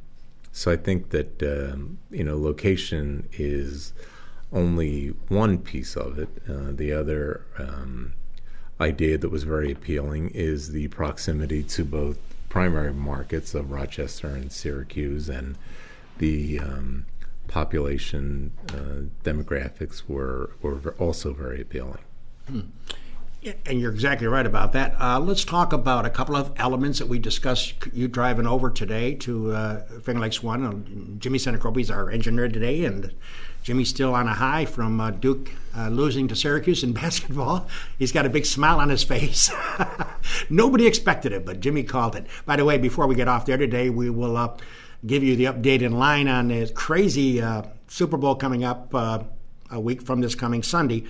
so 0.53 0.71
I 0.71 0.77
think 0.77 1.11
that 1.11 1.43
um, 1.43 1.99
you 2.11 2.23
know 2.23 2.39
location 2.39 3.29
is 3.33 3.93
only 4.53 5.09
one 5.29 5.59
piece 5.59 5.97
of 5.97 6.19
it. 6.19 6.29
Uh, 6.49 6.71
the 6.71 6.93
other 6.93 7.45
um, 7.59 8.15
idea 8.81 9.19
that 9.19 9.31
was 9.31 9.43
very 9.43 9.73
appealing 9.73 10.31
is 10.31 10.71
the 10.71 10.89
proximity 10.89 11.63
to 11.65 11.85
both 11.85 12.19
primary 12.49 12.93
markets 12.93 13.55
of 13.55 13.73
Rochester 13.73 14.29
and 14.29 14.53
Syracuse, 14.53 15.29
and 15.29 15.57
the 16.19 16.61
um, 16.61 17.07
population 17.49 18.53
uh, 18.69 19.09
demographics 19.23 20.09
were 20.09 20.51
were 20.63 20.95
also 20.99 21.33
very 21.33 21.61
appealing. 21.61 21.99
Hmm. 22.49 22.61
And 23.67 23.79
you're 23.79 23.93
exactly 23.93 24.27
right 24.27 24.47
about 24.47 24.73
that. 24.73 24.99
Uh, 24.99 25.21
let's 25.21 25.45
talk 25.45 25.75
about 25.75 26.07
a 26.07 26.11
couple 26.11 26.35
of 26.35 26.51
elements 26.57 26.99
that 26.99 27.09
we 27.09 27.19
discussed. 27.19 27.75
You 27.93 28.09
driving 28.09 28.47
over 28.47 28.71
today 28.71 29.15
to 29.17 29.53
uh, 29.53 29.85
Finger 30.01 30.21
Lakes 30.21 30.43
One. 30.43 30.65
Uh, 30.65 31.19
Jimmy 31.19 31.39
Senecropi 31.39 31.83
is 31.83 31.91
our 31.91 32.11
engineer 32.11 32.49
today, 32.49 32.87
and 32.87 33.13
Jimmy's 33.63 33.91
still 33.91 34.15
on 34.15 34.29
a 34.29 34.35
high 34.35 34.65
from 34.65 34.99
uh, 34.99 35.11
Duke 35.11 35.53
uh, 35.77 35.89
losing 35.89 36.27
to 36.29 36.37
Syracuse 36.37 36.83
in 36.83 36.93
basketball. 36.95 37.67
He's 37.99 38.13
got 38.13 38.25
a 38.25 38.31
big 38.31 38.47
smile 38.47 38.79
on 38.79 38.89
his 38.89 39.05
face. 39.05 39.51
Nobody 40.51 40.87
expected 40.87 41.33
it, 41.33 41.45
but 41.45 41.61
Jimmy 41.61 41.83
called 41.83 42.17
it. 42.17 42.27
By 42.47 42.57
the 42.57 42.65
way, 42.65 42.79
before 42.79 43.07
we 43.07 43.15
get 43.15 43.29
off 43.29 43.45
there 43.45 43.59
today, 43.59 43.91
we 43.91 44.09
will 44.09 44.39
uh, 44.39 44.57
give 45.07 45.23
you 45.23 45.37
the 45.37 45.45
update 45.45 45.83
in 45.83 45.93
line 45.93 46.29
on 46.29 46.49
this 46.49 46.71
crazy 46.71 47.41
uh, 47.41 47.63
Super 47.89 48.17
Bowl 48.17 48.35
coming 48.35 48.65
up 48.65 48.95
uh, 48.95 49.23
a 49.71 49.81
week 49.81 50.03
from 50.03 50.21
this 50.21 50.35
coming 50.35 50.63
Sunday. 50.63 51.05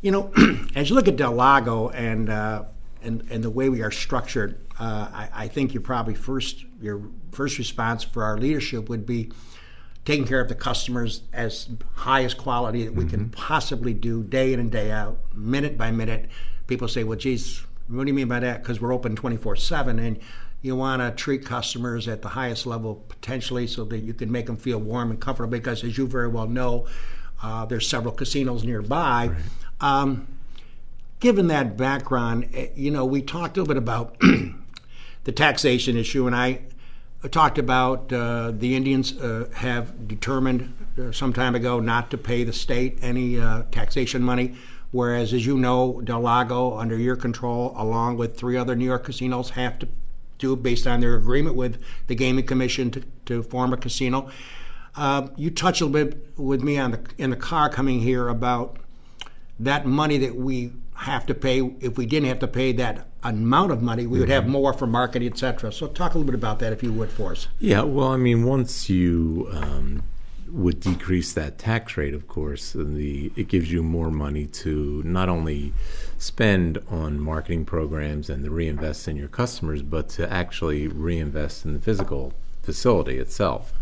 You 0.00 0.10
know, 0.10 0.32
as 0.74 0.88
you 0.88 0.96
look 0.96 1.08
at 1.08 1.16
Del 1.16 1.32
Lago 1.32 1.90
and 1.90 2.28
uh, 2.28 2.64
and 3.02 3.26
and 3.30 3.44
the 3.44 3.50
way 3.50 3.68
we 3.68 3.82
are 3.82 3.90
structured, 3.90 4.60
uh, 4.78 5.08
I, 5.12 5.28
I, 5.32 5.48
think 5.48 5.74
you 5.74 5.80
probably 5.80 6.14
first 6.14 6.64
your 6.80 7.02
first 7.32 7.58
response 7.58 8.04
for 8.04 8.24
our 8.24 8.38
leadership 8.38 8.88
would 8.88 9.06
be 9.06 9.30
taking 10.04 10.26
care 10.26 10.40
of 10.40 10.48
the 10.48 10.54
customers 10.54 11.22
as 11.32 11.68
highest 11.94 12.38
quality 12.38 12.84
that 12.84 12.94
we 12.94 13.04
mm-hmm. 13.04 13.10
can 13.10 13.30
possibly 13.30 13.92
do, 13.92 14.22
day 14.22 14.52
in 14.52 14.60
and 14.60 14.72
day 14.72 14.90
out, 14.90 15.18
minute 15.34 15.76
by 15.76 15.90
minute. 15.90 16.28
People 16.66 16.88
say, 16.88 17.04
"Well, 17.04 17.18
geez, 17.18 17.62
what 17.88 18.04
do 18.04 18.08
you 18.08 18.14
mean 18.14 18.28
by 18.28 18.40
that?" 18.40 18.62
Because 18.62 18.80
we're 18.80 18.94
open 18.94 19.16
twenty 19.16 19.36
four 19.36 19.56
seven, 19.56 19.98
and 19.98 20.18
you 20.62 20.76
want 20.76 21.00
to 21.00 21.10
treat 21.22 21.44
customers 21.44 22.06
at 22.08 22.22
the 22.22 22.28
highest 22.28 22.66
level 22.66 22.96
potentially 23.08 23.66
so 23.66 23.84
that 23.84 23.98
you 23.98 24.12
can 24.12 24.30
make 24.30 24.46
them 24.46 24.56
feel 24.56 24.78
warm 24.78 25.10
and 25.10 25.20
comfortable 25.20 25.50
because 25.50 25.82
as 25.84 25.96
you 25.96 26.06
very 26.06 26.28
well 26.28 26.46
know 26.46 26.86
uh, 27.42 27.64
there's 27.64 27.88
several 27.88 28.12
casinos 28.12 28.64
nearby 28.64 29.28
right. 29.28 29.36
um, 29.80 30.26
given 31.20 31.46
that 31.48 31.76
background 31.76 32.48
eh, 32.54 32.68
you 32.74 32.90
know 32.90 33.04
we 33.04 33.22
talked 33.22 33.56
a 33.56 33.60
little 33.60 33.74
bit 33.74 33.76
about 33.76 34.18
the 35.24 35.32
taxation 35.32 35.96
issue 35.96 36.26
and 36.26 36.36
i 36.36 36.60
talked 37.30 37.58
about 37.58 38.12
uh, 38.12 38.50
the 38.50 38.74
indians 38.74 39.16
uh, 39.18 39.48
have 39.54 40.08
determined 40.08 40.74
uh, 40.98 41.12
some 41.12 41.32
time 41.32 41.54
ago 41.54 41.80
not 41.80 42.10
to 42.10 42.18
pay 42.18 42.44
the 42.44 42.52
state 42.52 42.98
any 43.02 43.38
uh, 43.40 43.62
taxation 43.70 44.22
money 44.22 44.54
Whereas, 44.92 45.32
as 45.32 45.46
you 45.46 45.56
know, 45.56 46.00
Del 46.00 46.20
Lago, 46.20 46.76
under 46.76 46.98
your 46.98 47.14
control, 47.14 47.72
along 47.76 48.16
with 48.16 48.36
three 48.36 48.56
other 48.56 48.74
New 48.74 48.84
York 48.84 49.04
casinos, 49.04 49.50
have 49.50 49.78
to 49.78 49.88
do 50.40 50.56
based 50.56 50.86
on 50.86 51.00
their 51.00 51.14
agreement 51.14 51.54
with 51.54 51.80
the 52.08 52.14
Gaming 52.14 52.46
Commission 52.46 52.90
to, 52.90 53.02
to 53.26 53.42
form 53.42 53.72
a 53.72 53.76
casino. 53.76 54.30
Uh, 54.96 55.28
you 55.36 55.50
touched 55.50 55.80
a 55.80 55.86
little 55.86 56.10
bit 56.10 56.38
with 56.38 56.62
me 56.62 56.76
on 56.78 56.90
the 56.90 57.00
in 57.16 57.30
the 57.30 57.36
car 57.36 57.68
coming 57.68 58.00
here 58.00 58.28
about 58.28 58.78
that 59.60 59.86
money 59.86 60.18
that 60.18 60.34
we 60.34 60.72
have 60.94 61.26
to 61.26 61.34
pay. 61.34 61.60
If 61.80 61.96
we 61.96 62.06
didn't 62.06 62.28
have 62.28 62.40
to 62.40 62.48
pay 62.48 62.72
that 62.72 63.06
amount 63.22 63.70
of 63.70 63.82
money, 63.82 64.06
we 64.06 64.18
would 64.18 64.28
have 64.28 64.48
more 64.48 64.72
for 64.72 64.86
marketing, 64.86 65.30
etc. 65.30 65.72
So, 65.72 65.86
talk 65.86 66.14
a 66.14 66.18
little 66.18 66.32
bit 66.32 66.34
about 66.34 66.58
that, 66.58 66.72
if 66.72 66.82
you 66.82 66.92
would, 66.92 67.10
for 67.10 67.32
us. 67.32 67.48
Yeah, 67.58 67.82
well, 67.82 68.08
I 68.08 68.16
mean, 68.16 68.44
once 68.44 68.90
you 68.90 69.48
um, 69.52 70.02
would 70.52 70.80
decrease 70.80 71.32
that 71.34 71.58
tax 71.58 71.96
rate, 71.96 72.14
of 72.14 72.26
course, 72.28 72.72
the 72.72 73.32
it 73.36 73.48
gives 73.48 73.70
you 73.70 73.82
more 73.82 74.10
money 74.10 74.46
to 74.46 75.02
not 75.04 75.28
only 75.28 75.72
spend 76.18 76.78
on 76.88 77.20
marketing 77.20 77.64
programs 77.64 78.28
and 78.28 78.44
to 78.44 78.50
reinvest 78.50 79.08
in 79.08 79.16
your 79.16 79.28
customers, 79.28 79.82
but 79.82 80.08
to 80.10 80.30
actually 80.32 80.88
reinvest 80.88 81.64
in 81.64 81.74
the 81.74 81.80
physical 81.80 82.32
facility 82.62 83.18
itself. 83.18 83.72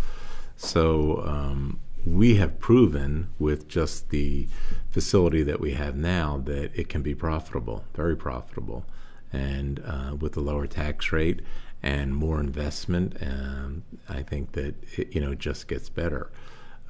So 0.57 1.23
um, 1.27 1.79
we 2.05 2.37
have 2.37 2.59
proven 2.59 3.29
with 3.39 3.69
just 3.69 4.11
the 4.11 4.49
facility 4.91 5.43
that 5.43 5.61
we 5.61 5.75
have 5.75 5.97
now 5.97 6.39
that 6.45 6.75
it 6.75 6.89
can 6.89 7.03
be 7.03 7.15
profitable, 7.15 7.85
very 7.95 8.17
profitable, 8.17 8.85
and 9.33 9.83
uh, 9.85 10.17
with 10.19 10.37
a 10.37 10.41
lower 10.41 10.67
tax 10.67 11.13
rate 11.13 11.41
and 11.83 12.15
more 12.15 12.41
investment, 12.41 13.17
um, 13.23 13.85
I 14.09 14.23
think 14.23 14.53
that 14.53 14.75
it, 14.97 15.15
you 15.15 15.21
know 15.21 15.33
it 15.33 15.39
just 15.39 15.69
gets 15.69 15.89
better. 15.89 16.31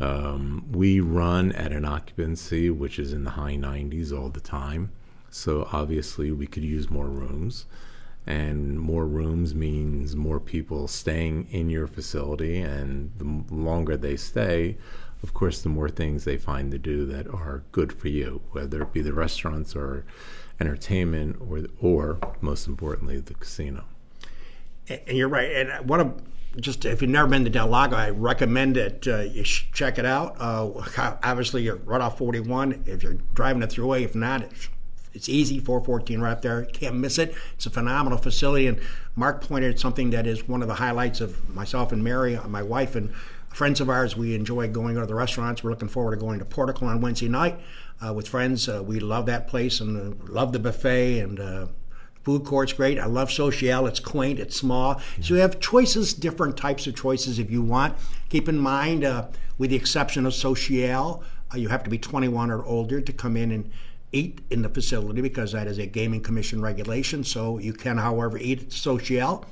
Um, 0.00 0.67
we 0.71 1.00
run 1.00 1.52
at 1.52 1.73
an 1.73 1.85
occupancy 1.85 2.71
which 2.71 2.99
is 2.99 3.12
in 3.12 3.25
the 3.25 3.31
high 3.31 3.57
90s 3.57 4.12
all 4.12 4.28
the 4.28 4.40
time, 4.40 4.93
so 5.31 5.69
obviously 5.73 6.31
we 6.31 6.47
could 6.47 6.64
use 6.64 6.90
more 6.90 7.09
rooms. 7.09 7.67
And 8.26 8.78
more 8.78 9.07
rooms 9.07 9.55
means 9.55 10.14
more 10.14 10.38
people 10.38 10.87
staying 10.87 11.49
in 11.50 11.71
your 11.71 11.87
facility. 11.87 12.61
And 12.61 13.11
the 13.17 13.55
longer 13.55 13.97
they 13.97 14.17
stay 14.17 14.76
of 15.23 15.35
course 15.35 15.62
the 15.62 15.69
more 15.69 15.88
things 15.88 16.25
they 16.25 16.37
find 16.37 16.71
to 16.71 16.78
do 16.78 17.05
that 17.07 17.26
are 17.28 17.64
good 17.73 17.93
for 17.93 18.09
you 18.09 18.40
whether 18.52 18.83
it 18.83 18.93
be 18.93 19.00
the 19.00 19.12
restaurants 19.12 19.75
or 19.75 20.05
entertainment 20.61 21.37
or 21.40 21.67
or 21.81 22.19
most 22.40 22.67
importantly 22.67 23.19
the 23.21 23.35
casino. 23.35 23.85
And 24.88 25.17
you're 25.19 25.28
right. 25.28 25.50
And 25.50 25.88
one 25.88 26.00
of 26.00 26.23
just 26.57 26.85
if 26.85 27.02
you've 27.02 27.11
never 27.11 27.28
been 27.28 27.45
to 27.45 27.50
Del 27.50 27.69
Lago, 27.69 27.97
I 27.97 28.11
recommend 28.11 28.76
it. 28.76 29.07
Uh, 29.07 29.21
you 29.21 29.45
check 29.45 29.99
it 29.99 30.05
out. 30.05 30.37
Uh, 30.38 30.71
obviously, 31.23 31.62
you're 31.62 31.76
right 31.76 32.00
off 32.00 32.19
41. 32.19 32.85
If 32.87 33.02
you're 33.02 33.19
driving 33.35 33.61
the 33.61 33.67
throughway, 33.67 34.02
if 34.02 34.14
not, 34.14 34.43
it's 34.43 34.69
it's 35.14 35.28
easy, 35.28 35.59
414 35.59 36.21
right 36.21 36.40
there. 36.40 36.64
Can't 36.67 36.97
miss 36.97 37.19
it. 37.19 37.35
It's 37.55 37.67
a 37.67 37.71
phenomenal 37.71 38.19
facility. 38.19 38.67
And 38.67 38.78
Mark 39.17 39.43
pointed 39.43 39.73
at 39.73 39.81
something 39.81 40.11
that 40.11 40.26
is 40.26 40.47
one 40.47 40.62
of 40.62 40.69
the 40.69 40.75
highlights 40.75 41.21
of 41.21 41.52
myself 41.52 41.93
and 41.93 42.05
Mary, 42.05 42.37
uh, 42.37 42.47
my 42.47 42.62
wife, 42.62 42.95
and 42.95 43.12
friends 43.49 43.81
of 43.81 43.90
ours. 43.90 44.17
We 44.17 44.35
enjoy 44.35 44.69
going 44.69 44.95
to 44.95 45.07
the 45.07 45.14
restaurants. 45.14 45.64
We're 45.64 45.71
looking 45.71 45.88
forward 45.88 46.14
to 46.14 46.21
going 46.21 46.38
to 46.38 46.45
Portico 46.45 46.87
on 46.87 47.00
Wednesday 47.00 47.28
night 47.28 47.59
uh, 48.00 48.12
with 48.12 48.28
friends. 48.28 48.69
Uh, 48.69 48.83
we 48.85 49.00
love 49.00 49.26
that 49.26 49.49
place 49.49 49.81
and 49.81 50.14
uh, 50.14 50.25
love 50.31 50.52
the 50.52 50.59
buffet 50.59 51.21
and 51.21 51.69
food 52.28 52.44
court's 52.44 52.75
great. 52.75 52.99
I 52.99 53.06
love 53.06 53.32
Social. 53.32 53.87
It's 53.87 54.00
quaint. 54.00 54.38
It's 54.38 54.54
small. 54.54 54.97
Mm-hmm. 54.97 55.23
So 55.23 55.32
you 55.32 55.40
have 55.40 55.61
choices, 55.61 56.12
different 56.12 56.58
types 56.58 56.87
of 56.87 56.94
choices 56.94 57.38
if 57.38 57.50
you 57.50 57.62
want. 57.62 57.97
Keep 58.28 58.50
in 58.50 58.58
mind, 58.58 59.02
uh, 59.02 59.28
with 59.56 59.70
the 59.70 59.76
exception 59.76 60.26
of 60.26 60.35
Social, 60.35 61.25
uh, 61.50 61.56
you 61.56 61.68
have 61.68 61.82
to 61.85 61.88
be 61.88 61.97
21 61.97 62.50
or 62.50 62.62
older 62.66 63.00
to 63.00 63.12
come 63.14 63.35
in 63.35 63.50
and 63.50 63.70
eat 64.12 64.40
in 64.50 64.61
the 64.61 64.68
facility 64.68 65.23
because 65.23 65.52
that 65.52 65.66
is 65.66 65.78
a 65.78 65.87
gaming 65.87 66.20
commission 66.20 66.61
regulation. 66.61 67.25
So 67.25 67.56
you 67.56 67.73
can, 67.73 67.97
however, 67.97 68.37
eat 68.37 68.64
at 68.64 68.73
Social. 68.73 69.47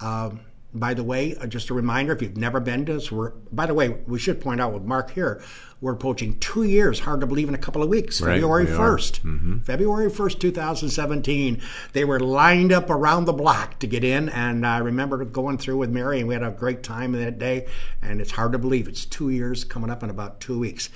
Um, 0.00 0.40
by 0.74 0.92
the 0.92 1.04
way, 1.04 1.36
uh, 1.36 1.46
just 1.46 1.70
a 1.70 1.74
reminder 1.74 2.12
if 2.12 2.20
you've 2.20 2.36
never 2.36 2.58
been 2.58 2.84
to 2.86 2.96
us, 2.96 3.10
we're, 3.10 3.30
by 3.52 3.64
the 3.66 3.74
way, 3.74 3.90
we 4.06 4.18
should 4.18 4.40
point 4.40 4.60
out 4.60 4.72
with 4.72 4.82
Mark 4.82 5.12
here, 5.12 5.42
we're 5.80 5.92
approaching 5.92 6.38
two 6.40 6.64
years, 6.64 7.00
hard 7.00 7.20
to 7.20 7.26
believe 7.26 7.48
in 7.48 7.54
a 7.54 7.58
couple 7.58 7.82
of 7.82 7.88
weeks, 7.88 8.20
right, 8.20 8.34
February 8.34 8.64
we 8.64 8.70
1st. 8.72 9.20
Mm-hmm. 9.20 9.58
February 9.60 10.10
1st, 10.10 10.40
2017. 10.40 11.62
They 11.92 12.04
were 12.04 12.18
lined 12.18 12.72
up 12.72 12.90
around 12.90 13.26
the 13.26 13.32
block 13.32 13.78
to 13.80 13.86
get 13.86 14.02
in, 14.02 14.28
and 14.30 14.66
I 14.66 14.78
remember 14.78 15.24
going 15.24 15.58
through 15.58 15.78
with 15.78 15.90
Mary, 15.90 16.18
and 16.18 16.26
we 16.26 16.34
had 16.34 16.42
a 16.42 16.50
great 16.50 16.82
time 16.82 17.12
that 17.12 17.38
day, 17.38 17.66
and 18.02 18.20
it's 18.20 18.32
hard 18.32 18.52
to 18.52 18.58
believe 18.58 18.88
it's 18.88 19.04
two 19.04 19.30
years 19.30 19.62
coming 19.62 19.90
up 19.90 20.02
in 20.02 20.10
about 20.10 20.40
two 20.40 20.58
weeks. 20.58 20.90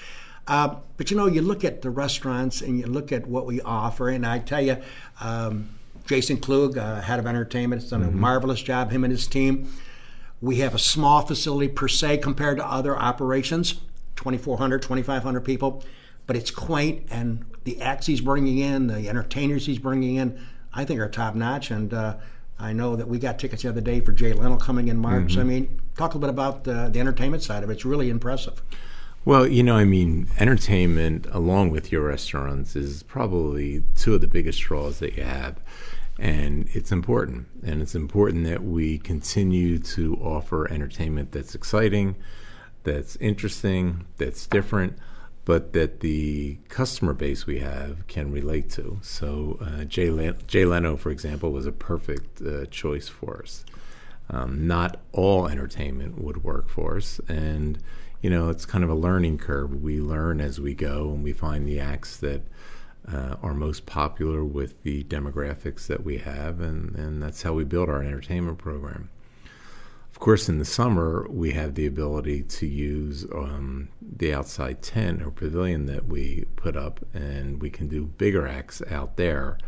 Uh, 0.49 0.77
but 0.97 1.11
you 1.11 1.17
know, 1.17 1.27
you 1.27 1.43
look 1.43 1.63
at 1.63 1.83
the 1.83 1.91
restaurants 1.91 2.63
and 2.63 2.79
you 2.79 2.87
look 2.87 3.13
at 3.13 3.27
what 3.27 3.47
we 3.47 3.61
offer, 3.61 4.09
and 4.09 4.27
I 4.27 4.39
tell 4.39 4.63
you, 4.63 4.79
um, 5.21 5.78
Jason 6.09 6.39
Klug, 6.39 6.79
uh, 6.79 7.03
head 7.03 7.19
of 7.19 7.27
entertainment, 7.27 7.83
has 7.83 7.91
done 7.91 8.01
mm-hmm. 8.01 8.17
a 8.17 8.21
marvelous 8.21 8.63
job. 8.63 8.91
Him 8.91 9.05
and 9.05 9.13
his 9.13 9.27
team. 9.27 9.71
We 10.41 10.57
have 10.57 10.75
a 10.75 10.79
small 10.79 11.23
facility 11.23 11.69
per 11.69 11.89
se 11.89 12.19
compared 12.19 12.59
to 12.59 12.67
other 12.67 12.97
operations, 12.97 13.75
2,400, 14.17 14.81
2,500 14.83 15.41
people, 15.41 15.85
but 16.27 16.37
it's 16.37 16.51
quaint, 16.51 17.07
and 17.11 17.45
the 17.65 17.81
acts 17.83 18.07
he's 18.07 18.21
bringing 18.21 18.59
in, 18.59 18.87
the 18.87 19.09
entertainers 19.09 19.67
he's 19.67 19.79
bringing 19.79 20.17
in, 20.17 20.41
I 20.73 20.85
think 20.85 21.01
are 21.01 21.09
top 21.09 21.35
notch. 21.35 21.71
And 21.71 21.93
uh, 21.93 22.17
I 22.59 22.73
know 22.73 22.97
that 22.97 23.09
we 23.09 23.19
got 23.19 23.39
tickets 23.39 23.63
the 23.63 23.69
other 23.69 23.81
day 23.81 24.01
for 24.01 24.13
Jay 24.13 24.33
Leno 24.33 24.57
coming 24.57 24.89
in 24.89 24.97
March. 24.97 25.33
Mm-hmm. 25.33 25.41
I 25.41 25.45
mean, 25.45 25.81
talk 25.97 26.15
a 26.15 26.19
little 26.19 26.21
bit 26.21 26.31
about 26.31 26.65
the, 26.65 26.89
the 26.89 27.01
entertainment 27.01 27.43
side 27.43 27.63
of 27.63 27.71
it. 27.71 27.75
It's 27.75 27.85
really 27.85 28.11
impressive. 28.11 28.63
Well, 29.29 29.47
you 29.47 29.63
know, 29.63 29.77
I 29.77 29.85
mean, 29.85 30.27
entertainment 30.39 31.27
along 31.33 31.69
with 31.69 31.93
your 31.93 32.01
restaurants 32.01 32.75
is 32.75 33.03
probably 33.03 33.83
two 33.95 34.15
of 34.15 34.23
the 34.23 34.27
biggest 34.27 34.59
draws 34.59 35.01
that 35.01 35.19
you 35.19 35.23
have. 35.23 35.61
And 36.19 36.67
it's 36.73 36.91
important. 36.91 37.47
And 37.63 37.83
it's 37.83 37.95
important 37.95 38.47
that 38.47 38.65
we 38.65 38.97
continue 38.97 39.81
to 39.81 40.15
offer 40.15 40.67
entertainment 40.73 41.33
that's 41.33 41.55
exciting, 41.55 42.17
that's 42.85 43.17
interesting, 43.17 44.07
that's 44.17 44.47
different, 44.47 44.97
but 45.45 45.75
that 45.75 46.01
the 46.01 46.57
customer 46.71 47.13
base 47.13 47.47
we 47.47 47.59
have 47.59 48.07
can 48.07 48.33
relate 48.33 48.71
to. 48.71 48.99
So, 49.03 49.59
uh, 49.61 49.85
Jay, 49.85 50.33
Jay 50.47 50.65
Leno, 50.65 50.97
for 50.97 51.11
example, 51.11 51.53
was 51.53 51.67
a 51.67 51.73
perfect 51.73 52.41
uh, 52.41 52.65
choice 52.71 53.09
for 53.09 53.43
us. 53.43 53.67
Um, 54.31 54.67
not 54.67 55.01
all 55.13 55.49
entertainment 55.49 56.19
would 56.19 56.45
work 56.45 56.71
for 56.71 56.97
us. 56.97 57.21
And 57.29 57.79
you 58.23 58.31
know, 58.31 58.49
it's 58.49 58.67
kind 58.67 58.85
of 58.85 58.91
a 58.91 58.95
learning 58.95 59.39
curve. 59.39 59.83
We 59.83 60.01
learn 60.01 60.41
as 60.41 60.61
we 60.61 60.75
go, 60.75 61.11
and 61.11 61.23
we 61.23 61.33
find 61.33 61.67
the 61.67 61.81
acts 61.81 62.17
that 62.19 62.43
uh, 63.11 63.37
are 63.43 63.55
most 63.55 63.87
popular 63.87 64.45
with 64.45 64.83
the 64.83 65.05
demographics 65.05 65.87
that 65.87 66.05
we 66.05 66.19
have, 66.19 66.61
and, 66.61 66.95
and 66.97 67.23
that's 67.23 67.43
how 67.43 67.53
we 67.53 67.65
build 67.65 67.89
our 67.89 68.03
entertainment 68.03 68.59
program. 68.59 69.09
Of 70.11 70.19
course, 70.19 70.49
in 70.49 70.59
the 70.59 70.65
summer, 70.65 71.27
we 71.31 71.53
have 71.53 71.75
the 71.75 71.87
ability 71.87 72.43
to 72.43 72.67
use 72.67 73.25
um, 73.33 73.89
the 74.01 74.35
outside 74.35 74.83
tent 74.83 75.23
or 75.23 75.31
pavilion 75.31 75.87
that 75.87 76.07
we 76.07 76.45
put 76.57 76.77
up, 76.77 77.01
and 77.15 77.63
we 77.63 77.71
can 77.71 77.89
do 77.89 78.07
bigger 78.07 78.47
acts 78.47 78.83
out 78.91 79.17
there. 79.17 79.59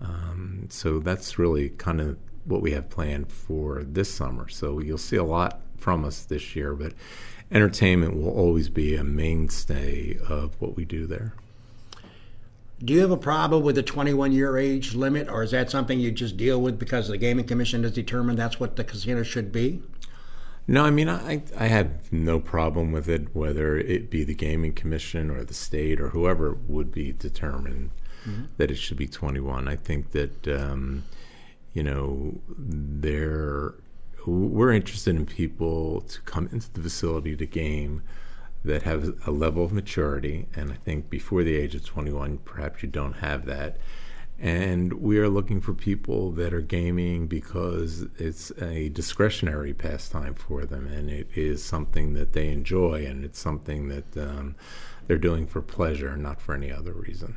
Um, 0.00 0.66
so 0.68 0.98
that's 0.98 1.38
really 1.38 1.70
kind 1.70 2.00
of 2.00 2.18
what 2.44 2.60
we 2.60 2.72
have 2.72 2.90
planned 2.90 3.32
for 3.32 3.82
this 3.82 4.12
summer. 4.12 4.48
So 4.48 4.78
you'll 4.78 4.98
see 4.98 5.16
a 5.16 5.24
lot 5.24 5.62
from 5.78 6.04
us 6.04 6.24
this 6.24 6.54
year, 6.54 6.74
but 6.74 6.92
entertainment 7.50 8.16
will 8.16 8.30
always 8.30 8.68
be 8.68 8.94
a 8.94 9.04
mainstay 9.04 10.18
of 10.28 10.60
what 10.60 10.76
we 10.76 10.84
do 10.84 11.06
there. 11.06 11.34
Do 12.82 12.92
you 12.92 13.00
have 13.00 13.10
a 13.10 13.16
problem 13.16 13.64
with 13.64 13.74
the 13.74 13.82
21 13.82 14.32
year 14.32 14.56
age 14.56 14.94
limit, 14.94 15.28
or 15.28 15.42
is 15.42 15.50
that 15.50 15.70
something 15.70 15.98
you 15.98 16.12
just 16.12 16.36
deal 16.36 16.60
with 16.60 16.78
because 16.78 17.08
the 17.08 17.18
Gaming 17.18 17.46
Commission 17.46 17.82
has 17.82 17.92
determined 17.92 18.38
that's 18.38 18.60
what 18.60 18.76
the 18.76 18.84
casino 18.84 19.22
should 19.24 19.50
be? 19.50 19.82
No, 20.70 20.84
I 20.84 20.90
mean, 20.90 21.08
I, 21.08 21.42
I 21.56 21.66
have 21.66 22.12
no 22.12 22.38
problem 22.38 22.92
with 22.92 23.08
it, 23.08 23.34
whether 23.34 23.78
it 23.78 24.10
be 24.10 24.22
the 24.22 24.34
Gaming 24.34 24.74
Commission 24.74 25.30
or 25.30 25.42
the 25.42 25.54
state 25.54 25.98
or 25.98 26.10
whoever 26.10 26.52
would 26.68 26.92
be 26.92 27.12
determined 27.12 27.90
mm-hmm. 28.24 28.44
that 28.58 28.70
it 28.70 28.76
should 28.76 28.98
be 28.98 29.08
21. 29.08 29.66
I 29.66 29.76
think 29.76 30.10
that, 30.12 30.46
um, 30.46 31.04
you 31.72 31.82
know, 31.82 32.38
there 32.58 33.74
we're 34.28 34.72
interested 34.72 35.16
in 35.16 35.26
people 35.26 36.02
to 36.02 36.20
come 36.22 36.48
into 36.52 36.70
the 36.72 36.80
facility 36.80 37.36
to 37.36 37.46
game 37.46 38.02
that 38.64 38.82
have 38.82 39.14
a 39.26 39.30
level 39.30 39.64
of 39.64 39.72
maturity. 39.72 40.46
And 40.54 40.72
I 40.72 40.74
think 40.76 41.08
before 41.08 41.42
the 41.42 41.56
age 41.56 41.74
of 41.74 41.84
21, 41.84 42.38
perhaps 42.38 42.82
you 42.82 42.88
don't 42.88 43.14
have 43.14 43.46
that. 43.46 43.78
And 44.38 44.92
we 44.94 45.18
are 45.18 45.28
looking 45.28 45.60
for 45.60 45.74
people 45.74 46.30
that 46.32 46.54
are 46.54 46.60
gaming 46.60 47.26
because 47.26 48.06
it's 48.18 48.52
a 48.60 48.88
discretionary 48.90 49.74
pastime 49.74 50.34
for 50.34 50.64
them, 50.64 50.86
and 50.86 51.10
it 51.10 51.28
is 51.34 51.64
something 51.64 52.14
that 52.14 52.34
they 52.34 52.48
enjoy, 52.48 53.04
and 53.04 53.24
it's 53.24 53.40
something 53.40 53.88
that 53.88 54.16
um, 54.16 54.54
they're 55.08 55.18
doing 55.18 55.48
for 55.48 55.60
pleasure, 55.60 56.16
not 56.16 56.40
for 56.40 56.54
any 56.54 56.70
other 56.70 56.92
reason 56.92 57.36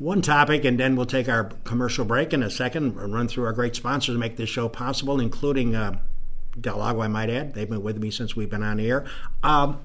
one 0.00 0.22
topic, 0.22 0.64
and 0.64 0.80
then 0.80 0.96
we'll 0.96 1.04
take 1.04 1.28
our 1.28 1.44
commercial 1.64 2.06
break 2.06 2.32
in 2.32 2.42
a 2.42 2.50
second 2.50 2.96
and 2.98 3.12
run 3.12 3.28
through 3.28 3.44
our 3.44 3.52
great 3.52 3.76
sponsors 3.76 4.14
to 4.14 4.18
make 4.18 4.38
this 4.38 4.48
show 4.48 4.66
possible, 4.66 5.20
including 5.20 5.76
uh, 5.76 5.98
Del 6.58 6.78
Lago, 6.78 7.02
I 7.02 7.08
might 7.08 7.28
add. 7.28 7.52
They've 7.52 7.68
been 7.68 7.82
with 7.82 7.98
me 7.98 8.10
since 8.10 8.34
we've 8.34 8.48
been 8.48 8.62
on 8.62 8.78
the 8.78 8.88
air. 8.88 9.04
Um, 9.42 9.78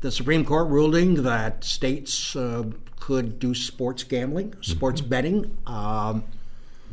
the 0.00 0.12
Supreme 0.12 0.44
Court 0.44 0.68
ruling 0.68 1.24
that 1.24 1.64
states 1.64 2.36
uh, 2.36 2.66
could 3.00 3.40
do 3.40 3.52
sports 3.52 4.04
gambling, 4.04 4.54
sports 4.60 5.00
mm-hmm. 5.00 5.10
betting. 5.10 5.58
Um, 5.66 6.22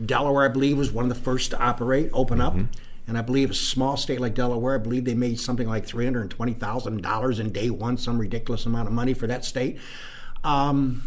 Delaware, 0.04 0.46
I 0.46 0.52
believe, 0.52 0.80
was 0.80 0.92
one 0.92 1.06
of 1.06 1.10
the 1.10 1.24
first 1.24 1.52
to 1.52 1.60
operate, 1.60 2.10
open 2.14 2.42
up. 2.42 2.54
Mm-hmm. 2.54 2.72
And 3.08 3.16
I 3.16 3.22
believe 3.22 3.52
a 3.52 3.54
small 3.54 3.96
state 3.96 4.20
like 4.20 4.34
Delaware, 4.34 4.74
I 4.74 4.80
believe 4.80 5.06
they 5.06 5.14
made 5.14 5.40
something 5.40 5.68
like 5.68 5.86
$320,000 5.86 7.40
in 7.40 7.52
day 7.52 7.70
one, 7.70 7.98
some 8.00 8.18
ridiculous 8.18 8.66
amount 8.66 8.88
of 8.88 8.94
money 8.96 9.14
for 9.14 9.28
that 9.28 9.46
state. 9.46 9.78
Um, 10.44 11.04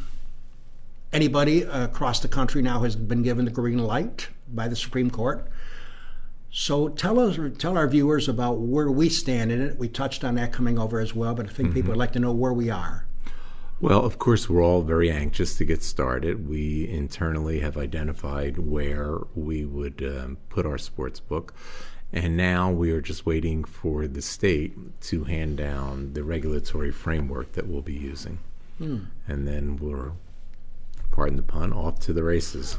anybody 1.12 1.62
across 1.62 2.20
the 2.20 2.28
country 2.28 2.62
now 2.62 2.80
has 2.80 2.96
been 2.96 3.22
given 3.22 3.44
the 3.44 3.50
green 3.50 3.78
light 3.78 4.28
by 4.48 4.68
the 4.68 4.76
Supreme 4.76 5.10
Court. 5.10 5.48
So 6.50 6.88
tell 6.88 7.20
us, 7.20 7.38
tell 7.58 7.76
our 7.76 7.86
viewers 7.86 8.28
about 8.28 8.58
where 8.58 8.90
we 8.90 9.08
stand 9.08 9.52
in 9.52 9.60
it. 9.60 9.78
We 9.78 9.88
touched 9.88 10.24
on 10.24 10.34
that 10.36 10.52
coming 10.52 10.78
over 10.78 10.98
as 10.98 11.14
well, 11.14 11.34
but 11.34 11.46
I 11.46 11.50
think 11.50 11.68
mm-hmm. 11.68 11.74
people 11.76 11.90
would 11.90 11.98
like 11.98 12.12
to 12.12 12.18
know 12.18 12.32
where 12.32 12.52
we 12.52 12.70
are. 12.70 13.06
Well, 13.80 14.04
of 14.04 14.18
course, 14.18 14.48
we're 14.48 14.64
all 14.64 14.82
very 14.82 15.10
anxious 15.10 15.56
to 15.58 15.64
get 15.64 15.84
started. 15.84 16.48
We 16.48 16.88
internally 16.88 17.60
have 17.60 17.76
identified 17.76 18.58
where 18.58 19.18
we 19.36 19.64
would 19.64 20.02
um, 20.02 20.38
put 20.48 20.66
our 20.66 20.78
sports 20.78 21.20
book. 21.20 21.54
And 22.12 22.36
now 22.36 22.72
we 22.72 22.90
are 22.90 23.00
just 23.00 23.26
waiting 23.26 23.62
for 23.64 24.08
the 24.08 24.22
state 24.22 25.00
to 25.02 25.24
hand 25.24 25.58
down 25.58 26.14
the 26.14 26.24
regulatory 26.24 26.90
framework 26.90 27.52
that 27.52 27.68
we'll 27.68 27.82
be 27.82 27.94
using. 27.94 28.38
Hmm. 28.78 29.04
And 29.28 29.46
then 29.46 29.76
we're, 29.76 30.12
pardon 31.18 31.36
the 31.36 31.42
pun, 31.42 31.72
off 31.72 31.98
to 31.98 32.12
the 32.12 32.22
races. 32.22 32.78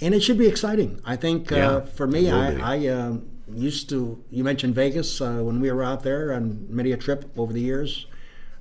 And 0.00 0.12
it 0.12 0.24
should 0.24 0.38
be 0.38 0.48
exciting. 0.48 1.00
I 1.04 1.14
think 1.14 1.52
uh, 1.52 1.56
yeah, 1.56 1.70
uh, 1.70 1.80
for 1.82 2.08
me, 2.08 2.28
I, 2.28 2.74
I 2.74 2.86
uh, 2.88 3.18
used 3.54 3.88
to, 3.90 4.20
you 4.28 4.42
mentioned 4.42 4.74
Vegas 4.74 5.20
uh, 5.20 5.34
when 5.34 5.60
we 5.60 5.70
were 5.70 5.84
out 5.84 6.02
there 6.02 6.32
on 6.32 6.66
many 6.68 6.90
a 6.90 6.96
trip 6.96 7.30
over 7.38 7.52
the 7.52 7.60
years. 7.60 8.06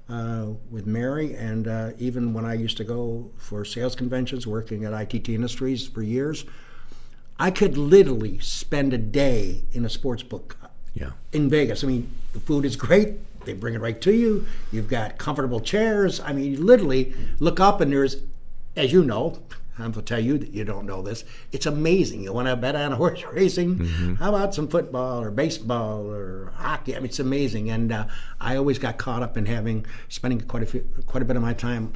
Uh, 0.09 0.53
with 0.71 0.87
Mary, 0.87 1.35
and 1.35 1.67
uh, 1.67 1.91
even 1.99 2.33
when 2.33 2.43
I 2.43 2.55
used 2.55 2.77
to 2.77 2.83
go 2.83 3.29
for 3.37 3.63
sales 3.63 3.95
conventions, 3.95 4.47
working 4.47 4.83
at 4.85 4.91
ITT 4.91 5.29
Industries 5.29 5.87
for 5.87 6.01
years, 6.01 6.45
I 7.37 7.51
could 7.51 7.77
literally 7.77 8.39
spend 8.39 8.91
a 8.91 8.97
day 8.97 9.65
in 9.71 9.85
a 9.85 9.89
sports 9.89 10.23
book 10.23 10.57
yeah. 10.95 11.11
in 11.31 11.47
Vegas. 11.47 11.83
I 11.83 11.87
mean, 11.87 12.11
the 12.33 12.39
food 12.39 12.65
is 12.65 12.75
great. 12.75 13.17
They 13.45 13.53
bring 13.53 13.75
it 13.75 13.81
right 13.81 14.01
to 14.01 14.11
you. 14.11 14.47
You've 14.71 14.89
got 14.89 15.19
comfortable 15.19 15.59
chairs. 15.59 16.19
I 16.19 16.33
mean, 16.33 16.53
you 16.53 16.57
literally 16.57 17.13
look 17.39 17.59
up 17.59 17.79
and 17.79 17.91
there's, 17.91 18.17
as 18.75 18.91
you 18.91 19.03
know, 19.03 19.39
I'm 19.77 19.91
going 19.91 19.93
to 19.93 20.01
tell 20.01 20.19
you 20.19 20.37
that 20.37 20.51
you 20.51 20.65
don't 20.65 20.85
know 20.85 21.01
this. 21.01 21.23
It's 21.51 21.65
amazing. 21.65 22.23
You 22.23 22.33
want 22.33 22.47
to 22.47 22.55
bet 22.55 22.75
on 22.75 22.91
horse 22.91 23.23
racing? 23.31 23.77
Mm-hmm. 23.77 24.15
How 24.15 24.29
about 24.29 24.53
some 24.53 24.67
football 24.67 25.21
or 25.21 25.31
baseball 25.31 26.05
or 26.09 26.51
hockey? 26.55 26.95
I 26.95 26.99
mean, 26.99 27.05
it's 27.05 27.19
amazing. 27.19 27.69
And 27.69 27.91
uh, 27.91 28.07
I 28.41 28.57
always 28.57 28.77
got 28.77 28.97
caught 28.97 29.23
up 29.23 29.37
in 29.37 29.45
having 29.45 29.85
spending 30.09 30.41
quite 30.41 30.63
a 30.63 30.65
few, 30.65 30.81
quite 31.05 31.21
a 31.21 31.25
bit 31.25 31.37
of 31.37 31.41
my 31.41 31.53
time 31.53 31.93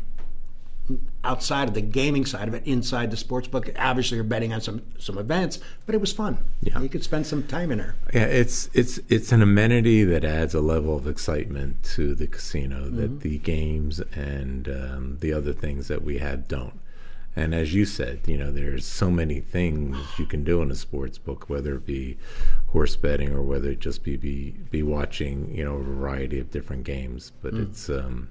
outside 1.23 1.67
of 1.69 1.73
the 1.73 1.81
gaming 1.81 2.25
side 2.25 2.47
of 2.47 2.53
it, 2.53 2.63
inside 2.65 3.11
the 3.11 3.17
sports 3.17 3.47
book. 3.47 3.69
Obviously, 3.77 4.15
you're 4.15 4.23
betting 4.23 4.53
on 4.53 4.61
some 4.61 4.81
some 4.97 5.17
events, 5.17 5.59
but 5.85 5.95
it 5.95 6.01
was 6.01 6.11
fun. 6.11 6.37
Yeah, 6.61 6.79
you 6.81 6.89
could 6.89 7.03
spend 7.03 7.25
some 7.27 7.43
time 7.43 7.71
in 7.71 7.77
there. 7.77 7.95
Yeah, 8.13 8.25
it's 8.25 8.69
it's 8.73 8.99
it's 9.09 9.31
an 9.31 9.41
amenity 9.41 10.03
that 10.03 10.25
adds 10.25 10.53
a 10.53 10.61
level 10.61 10.95
of 10.95 11.07
excitement 11.07 11.83
to 11.95 12.15
the 12.15 12.27
casino 12.27 12.85
mm-hmm. 12.85 12.97
that 12.97 13.21
the 13.21 13.37
games 13.39 13.99
and 14.13 14.67
um, 14.67 15.17
the 15.21 15.33
other 15.33 15.53
things 15.53 15.87
that 15.87 16.03
we 16.03 16.17
had 16.17 16.47
don't. 16.47 16.79
And 17.35 17.55
as 17.55 17.73
you 17.73 17.85
said, 17.85 18.21
you 18.27 18.37
know, 18.37 18.51
there's 18.51 18.85
so 18.85 19.09
many 19.09 19.39
things 19.39 19.97
you 20.19 20.25
can 20.25 20.43
do 20.43 20.61
in 20.61 20.69
a 20.69 20.75
sports 20.75 21.17
book, 21.17 21.49
whether 21.49 21.75
it 21.75 21.85
be 21.85 22.17
horse 22.67 22.95
betting 22.95 23.31
or 23.31 23.41
whether 23.41 23.71
it 23.71 23.79
just 23.79 24.03
be 24.03 24.17
be, 24.17 24.51
be 24.69 24.83
watching, 24.83 25.53
you 25.55 25.65
know, 25.65 25.75
a 25.75 25.83
variety 25.83 26.39
of 26.39 26.51
different 26.51 26.83
games. 26.83 27.31
But 27.41 27.55
mm. 27.55 27.63
it's 27.63 27.89
um, 27.89 28.29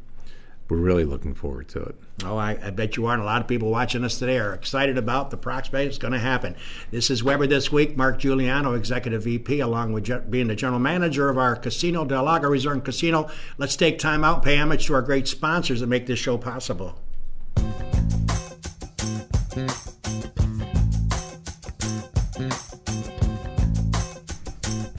we're 0.72 0.78
really 0.78 1.04
looking 1.04 1.34
forward 1.34 1.68
to 1.68 1.82
it. 1.82 1.94
Oh, 2.24 2.38
I, 2.38 2.56
I, 2.62 2.70
bet 2.70 2.96
you 2.96 3.04
are. 3.04 3.12
And 3.12 3.22
a 3.22 3.26
lot 3.26 3.42
of 3.42 3.46
people 3.46 3.68
watching 3.70 4.04
us 4.04 4.18
today 4.18 4.38
are 4.38 4.54
excited 4.54 4.96
about 4.96 5.30
the 5.30 5.36
prospect 5.36 5.86
it's 5.86 5.98
going 5.98 6.14
to 6.14 6.18
happen. 6.18 6.56
This 6.90 7.10
is 7.10 7.22
Weber 7.22 7.46
This 7.46 7.70
Week. 7.70 7.94
Mark 7.94 8.18
Juliano, 8.18 8.72
Executive 8.72 9.22
VP, 9.24 9.60
along 9.60 9.92
with 9.92 10.04
ge- 10.04 10.30
being 10.30 10.48
the 10.48 10.56
General 10.56 10.78
Manager 10.78 11.28
of 11.28 11.36
our 11.36 11.56
casino, 11.56 12.06
Del 12.06 12.24
Lago 12.24 12.48
Resort 12.48 12.76
and 12.76 12.84
Casino. 12.86 13.28
Let's 13.58 13.76
take 13.76 13.98
time 13.98 14.24
out, 14.24 14.42
pay 14.42 14.56
homage 14.56 14.86
to 14.86 14.94
our 14.94 15.02
great 15.02 15.28
sponsors 15.28 15.80
that 15.80 15.88
make 15.88 16.06
this 16.06 16.18
show 16.18 16.38
possible. 16.38 16.98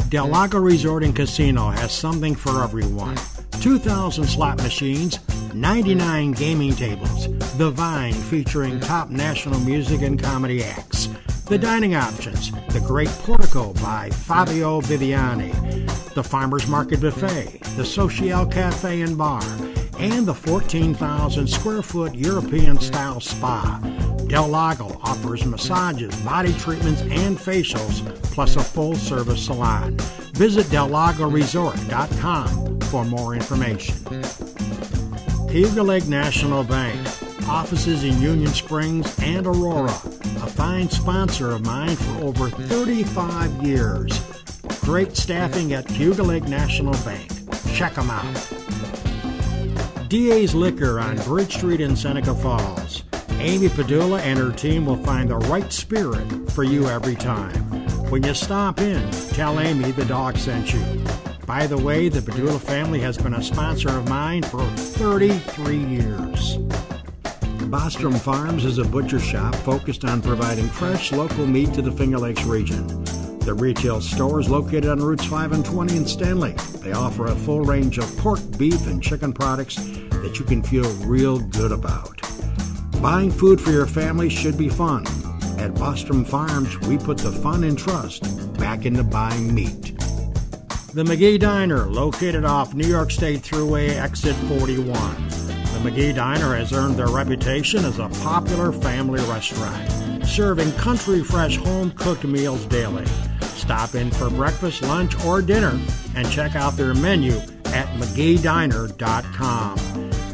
Del 0.09 0.27
Lago 0.27 0.59
Resort 0.59 1.03
and 1.03 1.15
Casino 1.15 1.71
has 1.71 1.91
something 1.91 2.35
for 2.35 2.63
everyone. 2.63 3.17
2,000 3.63 4.25
slot 4.25 4.57
machines, 4.61 5.19
99 5.53 6.31
gaming 6.31 6.75
tables, 6.75 7.27
The 7.57 7.69
Vine 7.69 8.13
featuring 8.13 8.79
top 8.79 9.09
national 9.09 9.59
music 9.59 10.01
and 10.01 10.21
comedy 10.21 10.63
acts, 10.63 11.09
the 11.47 11.57
dining 11.57 11.95
options, 11.95 12.51
the 12.69 12.79
Great 12.79 13.09
Portico 13.09 13.73
by 13.73 14.09
Fabio 14.09 14.79
Viviani, 14.81 15.51
the 16.13 16.23
Farmers 16.23 16.67
Market 16.67 17.01
Buffet, 17.01 17.59
the 17.75 17.85
Social 17.85 18.45
Cafe 18.45 19.01
and 19.01 19.17
Bar, 19.17 19.43
and 19.99 20.25
the 20.25 20.33
14,000 20.33 21.47
square 21.47 21.81
foot 21.81 22.15
European 22.15 22.79
style 22.79 23.19
spa. 23.19 23.79
Del 24.27 24.47
Lago 24.47 24.97
offers 25.03 25.45
massages, 25.45 26.15
body 26.21 26.53
treatments, 26.53 27.01
and 27.01 27.37
facials, 27.37 28.03
plus 28.33 28.55
a 28.55 28.63
full 28.63 28.95
service 28.95 29.45
salon. 29.45 29.97
Visit 30.33 30.65
DelLagoResort.com 30.67 32.79
for 32.81 33.05
more 33.05 33.35
information. 33.35 33.95
Cayuga 35.53 35.83
Lake 35.83 36.07
National 36.07 36.63
Bank, 36.63 36.99
offices 37.47 38.03
in 38.03 38.19
Union 38.19 38.51
Springs 38.51 39.15
and 39.19 39.45
Aurora, 39.45 39.91
a 39.91 40.47
fine 40.47 40.89
sponsor 40.89 41.51
of 41.51 41.63
mine 41.63 41.95
for 41.95 42.23
over 42.23 42.49
35 42.49 43.61
years. 43.61 44.19
Great 44.81 45.15
staffing 45.15 45.73
at 45.73 45.85
Cayuga 45.85 46.23
Lake 46.23 46.45
National 46.45 46.93
Bank. 47.05 47.29
Check 47.71 47.93
them 47.93 48.09
out. 48.09 48.49
DA's 50.09 50.55
Liquor 50.55 50.99
on 50.99 51.17
Bridge 51.17 51.53
Street 51.53 51.81
in 51.81 51.95
Seneca 51.95 52.33
Falls. 52.33 53.03
Amy 53.33 53.67
Padula 53.67 54.21
and 54.21 54.39
her 54.39 54.51
team 54.51 54.87
will 54.87 55.03
find 55.03 55.29
the 55.29 55.37
right 55.37 55.71
spirit 55.71 56.49
for 56.49 56.63
you 56.63 56.87
every 56.87 57.15
time. 57.15 57.61
When 58.09 58.23
you 58.23 58.33
stop 58.33 58.81
in, 58.81 59.07
tell 59.29 59.59
Amy 59.59 59.91
the 59.91 60.05
dog 60.05 60.35
sent 60.35 60.73
you. 60.73 61.02
By 61.53 61.67
the 61.67 61.77
way, 61.77 62.09
the 62.09 62.19
Padula 62.19 62.59
family 62.59 62.99
has 63.01 63.15
been 63.15 63.35
a 63.35 63.43
sponsor 63.43 63.89
of 63.89 64.09
mine 64.09 64.41
for 64.41 64.65
33 64.75 65.77
years. 65.77 66.57
Bostrom 67.69 68.19
Farms 68.19 68.65
is 68.65 68.79
a 68.79 68.83
butcher 68.83 69.19
shop 69.19 69.53
focused 69.57 70.03
on 70.03 70.23
providing 70.23 70.65
fresh 70.65 71.11
local 71.11 71.45
meat 71.45 71.71
to 71.75 71.83
the 71.83 71.91
Finger 71.91 72.17
Lakes 72.17 72.43
region. 72.45 72.87
The 73.41 73.53
retail 73.53 74.01
store 74.01 74.39
is 74.39 74.49
located 74.49 74.87
on 74.87 74.97
routes 74.97 75.25
5 75.25 75.51
and 75.51 75.63
20 75.63 75.95
in 75.95 76.07
Stanley. 76.07 76.53
They 76.79 76.93
offer 76.93 77.27
a 77.27 77.35
full 77.35 77.61
range 77.61 77.99
of 77.99 78.17
pork, 78.17 78.39
beef, 78.57 78.87
and 78.87 79.01
chicken 79.01 79.31
products 79.31 79.75
that 79.75 80.39
you 80.39 80.45
can 80.45 80.63
feel 80.63 80.91
real 81.05 81.37
good 81.37 81.71
about. 81.71 82.19
Buying 82.99 83.29
food 83.29 83.61
for 83.61 83.69
your 83.69 83.85
family 83.85 84.29
should 84.29 84.57
be 84.57 84.69
fun. 84.69 85.05
At 85.59 85.75
Bostrom 85.75 86.25
Farms, 86.25 86.79
we 86.87 86.97
put 86.97 87.19
the 87.19 87.31
fun 87.31 87.63
and 87.63 87.77
trust 87.77 88.23
back 88.57 88.87
into 88.87 89.03
buying 89.03 89.53
meat. 89.53 89.92
The 90.93 91.03
McGee 91.03 91.39
Diner, 91.39 91.85
located 91.87 92.45
off 92.45 92.75
New 92.75 92.85
York 92.87 93.09
State 93.09 93.41
Thruway 93.41 93.89
exit 93.95 94.35
41. 94.35 94.85
The 94.93 95.79
McGee 95.81 96.13
Diner 96.13 96.55
has 96.55 96.71
earned 96.71 96.97
their 96.97 97.07
reputation 97.07 97.83
as 97.83 97.97
a 97.97 98.09
popular 98.21 98.71
family 98.71 99.19
restaurant, 99.23 100.23
serving 100.23 100.71
country 100.73 101.23
fresh 101.23 101.57
home 101.57 101.89
cooked 101.93 102.25
meals 102.25 102.63
daily. 102.65 103.07
Stop 103.41 103.95
in 103.95 104.11
for 104.11 104.29
breakfast, 104.29 104.83
lunch, 104.83 105.19
or 105.25 105.41
dinner 105.41 105.79
and 106.15 106.29
check 106.29 106.55
out 106.55 106.77
their 106.77 106.93
menu 106.93 107.33
at 107.65 107.87
McGeeDiner.com 107.97 109.79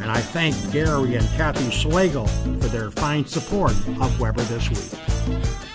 and 0.02 0.10
I 0.10 0.20
thank 0.20 0.54
Gary 0.72 1.14
and 1.14 1.26
Kathy 1.36 1.70
Schlegel 1.70 2.26
for 2.26 2.68
their 2.68 2.90
fine 2.90 3.24
support 3.24 3.72
of 4.00 4.20
Weber 4.20 4.42
this 4.42 4.68
week. 4.68 5.69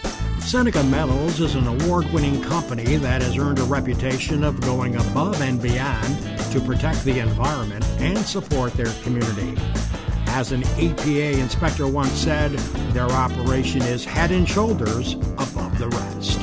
Seneca 0.45 0.83
Metals 0.83 1.39
is 1.41 1.55
an 1.55 1.65
award 1.65 2.05
winning 2.13 2.39
company 2.39 2.97
that 2.97 3.23
has 3.23 3.35
earned 3.35 3.57
a 3.57 3.63
reputation 3.63 4.43
of 4.43 4.61
going 4.61 4.95
above 4.95 5.41
and 5.41 5.59
beyond 5.59 6.15
to 6.51 6.61
protect 6.61 7.03
the 7.03 7.17
environment 7.17 7.83
and 7.99 8.19
support 8.19 8.71
their 8.73 8.93
community. 9.01 9.59
As 10.27 10.51
an 10.51 10.61
EPA 10.77 11.39
inspector 11.39 11.87
once 11.87 12.11
said, 12.11 12.51
their 12.93 13.09
operation 13.09 13.81
is 13.81 14.05
head 14.05 14.29
and 14.29 14.47
shoulders 14.47 15.13
above 15.13 15.79
the 15.79 15.89
rest. 15.89 16.39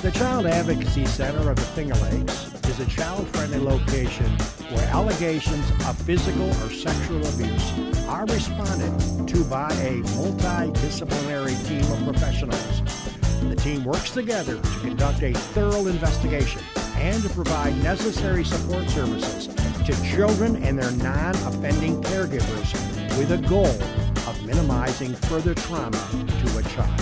The 0.00 0.10
Child 0.10 0.46
Advocacy 0.46 1.04
Center 1.04 1.50
of 1.50 1.56
the 1.56 1.62
Finger 1.62 1.96
Lakes 1.96 2.50
is 2.64 2.80
a 2.80 2.86
child 2.86 3.28
friendly 3.28 3.58
location 3.58 4.30
where 4.72 4.86
allegations 4.86 5.70
of 5.86 6.00
physical 6.00 6.48
or 6.48 6.70
sexual 6.70 7.18
abuse 7.18 8.06
are 8.06 8.24
responded 8.24 9.28
to 9.28 9.44
by 9.44 9.70
a 9.72 10.00
multidisciplinary 10.16 11.68
team 11.68 11.92
of 11.92 12.04
professionals. 12.04 13.17
The 13.40 13.56
team 13.56 13.84
works 13.84 14.10
together 14.10 14.60
to 14.60 14.80
conduct 14.80 15.22
a 15.22 15.32
thorough 15.32 15.86
investigation 15.86 16.60
and 16.96 17.22
to 17.22 17.30
provide 17.30 17.74
necessary 17.82 18.44
support 18.44 18.90
services 18.90 19.46
to 19.86 20.04
children 20.04 20.62
and 20.62 20.78
their 20.78 20.90
non 20.90 21.34
offending 21.46 22.02
caregivers 22.02 22.70
with 23.16 23.32
a 23.32 23.38
goal 23.48 23.80
of 24.28 24.44
minimizing 24.44 25.14
further 25.14 25.54
trauma 25.54 25.96
to 26.26 26.58
a 26.58 26.62
child. 26.64 27.00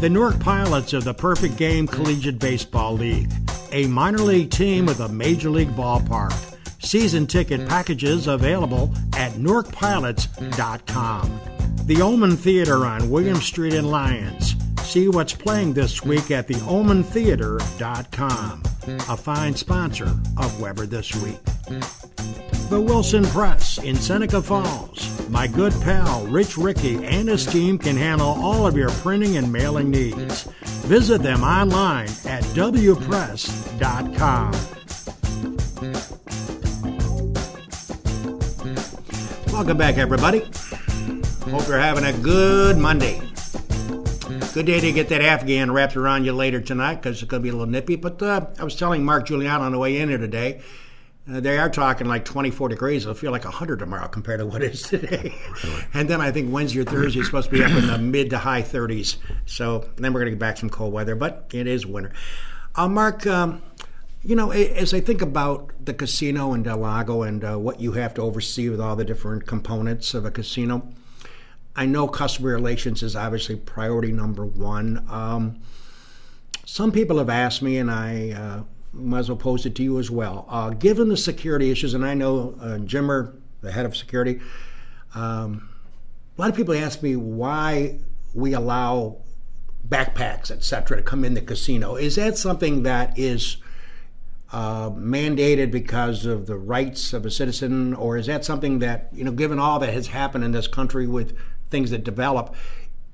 The 0.00 0.10
Newark 0.10 0.40
Pilots 0.40 0.92
are 0.94 1.00
the 1.00 1.14
perfect 1.14 1.56
game 1.56 1.86
collegiate 1.86 2.38
baseball 2.38 2.94
league, 2.94 3.32
a 3.72 3.86
minor 3.86 4.18
league 4.18 4.50
team 4.50 4.86
with 4.86 5.00
a 5.00 5.08
major 5.08 5.48
league 5.48 5.70
ballpark. 5.70 6.34
Season 6.82 7.26
ticket 7.26 7.66
packages 7.68 8.26
available 8.26 8.92
at 9.16 9.32
newarkpilots.com. 9.32 11.55
The 11.86 11.96
Ohmann 11.96 12.36
Theater 12.36 12.84
on 12.84 13.08
William 13.10 13.36
Street 13.36 13.72
in 13.72 13.88
Lyons. 13.88 14.56
See 14.82 15.06
what's 15.06 15.32
playing 15.32 15.74
this 15.74 16.02
week 16.02 16.32
at 16.32 16.48
theomentheater.com, 16.48 18.62
a 19.08 19.16
fine 19.16 19.54
sponsor 19.54 20.12
of 20.36 20.60
Weber 20.60 20.86
This 20.86 21.14
Week. 21.22 21.38
The 22.70 22.80
Wilson 22.80 23.24
Press 23.26 23.78
in 23.78 23.94
Seneca 23.94 24.42
Falls. 24.42 25.28
My 25.28 25.46
good 25.46 25.72
pal 25.80 26.26
Rich 26.26 26.58
Ricky 26.58 26.96
and 27.04 27.28
his 27.28 27.46
team 27.46 27.78
can 27.78 27.96
handle 27.96 28.30
all 28.30 28.66
of 28.66 28.76
your 28.76 28.90
printing 28.90 29.36
and 29.36 29.52
mailing 29.52 29.88
needs. 29.88 30.42
Visit 30.88 31.22
them 31.22 31.44
online 31.44 32.08
at 32.24 32.42
wpress.com. 32.56 34.50
Welcome 39.52 39.78
back, 39.78 39.98
everybody. 39.98 40.42
Hope 41.50 41.68
you're 41.68 41.78
having 41.78 42.04
a 42.04 42.12
good 42.12 42.76
Monday. 42.76 43.20
Good 44.52 44.66
day 44.66 44.80
to 44.80 44.92
get 44.92 45.08
that 45.10 45.20
Afghan 45.20 45.70
wrapped 45.70 45.96
around 45.96 46.24
you 46.24 46.32
later 46.32 46.60
tonight 46.60 46.96
because 46.96 47.22
it's 47.22 47.30
going 47.30 47.42
to 47.42 47.44
be 47.44 47.50
a 47.50 47.52
little 47.52 47.66
nippy. 47.66 47.96
But 47.96 48.22
uh, 48.22 48.46
I 48.58 48.64
was 48.64 48.74
telling 48.76 49.04
Mark 49.04 49.26
Juliano 49.26 49.64
on 49.64 49.72
the 49.72 49.78
way 49.78 49.98
in 49.98 50.08
here 50.08 50.18
today 50.18 50.62
uh, 51.30 51.40
they 51.40 51.58
are 51.58 51.68
talking 51.68 52.06
like 52.06 52.24
24 52.24 52.68
degrees. 52.68 53.02
It'll 53.02 53.14
feel 53.14 53.32
like 53.32 53.44
100 53.44 53.78
tomorrow 53.78 54.06
compared 54.08 54.40
to 54.40 54.46
what 54.46 54.62
it 54.62 54.74
is 54.74 54.82
today. 54.88 55.34
Really? 55.64 55.82
And 55.94 56.08
then 56.08 56.20
I 56.20 56.30
think 56.30 56.52
Wednesday 56.52 56.80
or 56.80 56.84
Thursday 56.84 57.20
is 57.20 57.26
supposed 57.26 57.50
to 57.50 57.56
be 57.56 57.64
up 57.64 57.70
in 57.70 57.86
the 57.86 57.98
mid 57.98 58.30
to 58.30 58.38
high 58.38 58.62
30s. 58.62 59.16
So 59.44 59.88
then 59.96 60.12
we're 60.12 60.20
going 60.20 60.32
to 60.32 60.36
get 60.36 60.40
back 60.40 60.58
some 60.58 60.70
cold 60.70 60.92
weather, 60.92 61.16
but 61.16 61.48
it 61.52 61.66
is 61.66 61.86
winter. 61.86 62.12
Uh, 62.74 62.88
Mark, 62.88 63.26
um, 63.26 63.62
you 64.22 64.36
know, 64.36 64.50
as 64.50 64.94
I 64.94 65.00
think 65.00 65.22
about 65.22 65.72
the 65.84 65.94
casino 65.94 66.52
in 66.52 66.62
Del 66.62 66.78
Lago 66.78 67.22
and 67.22 67.44
uh, 67.44 67.56
what 67.56 67.80
you 67.80 67.92
have 67.92 68.14
to 68.14 68.22
oversee 68.22 68.68
with 68.68 68.80
all 68.80 68.96
the 68.96 69.04
different 69.04 69.46
components 69.46 70.14
of 70.14 70.24
a 70.24 70.30
casino, 70.30 70.88
I 71.76 71.84
know 71.84 72.08
customer 72.08 72.50
relations 72.50 73.02
is 73.02 73.14
obviously 73.14 73.56
priority 73.56 74.10
number 74.10 74.46
one. 74.46 75.06
Um, 75.10 75.60
some 76.64 76.90
people 76.90 77.18
have 77.18 77.28
asked 77.28 77.60
me, 77.60 77.76
and 77.76 77.90
I 77.90 78.32
uh, 78.32 78.62
might 78.92 79.20
as 79.20 79.28
well 79.28 79.36
pose 79.36 79.66
it 79.66 79.74
to 79.76 79.82
you 79.82 79.98
as 79.98 80.10
well. 80.10 80.46
Uh, 80.48 80.70
given 80.70 81.08
the 81.10 81.16
security 81.16 81.70
issues, 81.70 81.92
and 81.92 82.04
I 82.04 82.14
know 82.14 82.56
uh, 82.60 82.78
Jimmer, 82.78 83.34
the 83.60 83.70
head 83.70 83.84
of 83.84 83.94
security, 83.94 84.40
um, 85.14 85.68
a 86.36 86.40
lot 86.40 86.50
of 86.50 86.56
people 86.56 86.74
ask 86.74 87.02
me 87.02 87.14
why 87.14 87.98
we 88.34 88.54
allow 88.54 89.18
backpacks, 89.86 90.50
etc., 90.50 90.96
to 90.96 91.02
come 91.02 91.24
in 91.24 91.34
the 91.34 91.40
casino. 91.40 91.96
Is 91.96 92.16
that 92.16 92.38
something 92.38 92.82
that 92.84 93.18
is 93.18 93.58
uh, 94.52 94.90
mandated 94.90 95.70
because 95.70 96.24
of 96.24 96.46
the 96.46 96.56
rights 96.56 97.12
of 97.12 97.26
a 97.26 97.30
citizen, 97.30 97.94
or 97.94 98.16
is 98.16 98.26
that 98.26 98.44
something 98.44 98.78
that 98.78 99.08
you 99.12 99.24
know, 99.24 99.32
given 99.32 99.58
all 99.58 99.78
that 99.78 99.92
has 99.92 100.08
happened 100.08 100.44
in 100.44 100.52
this 100.52 100.66
country 100.66 101.06
with 101.06 101.36
things 101.70 101.90
that 101.90 102.04
develop, 102.04 102.54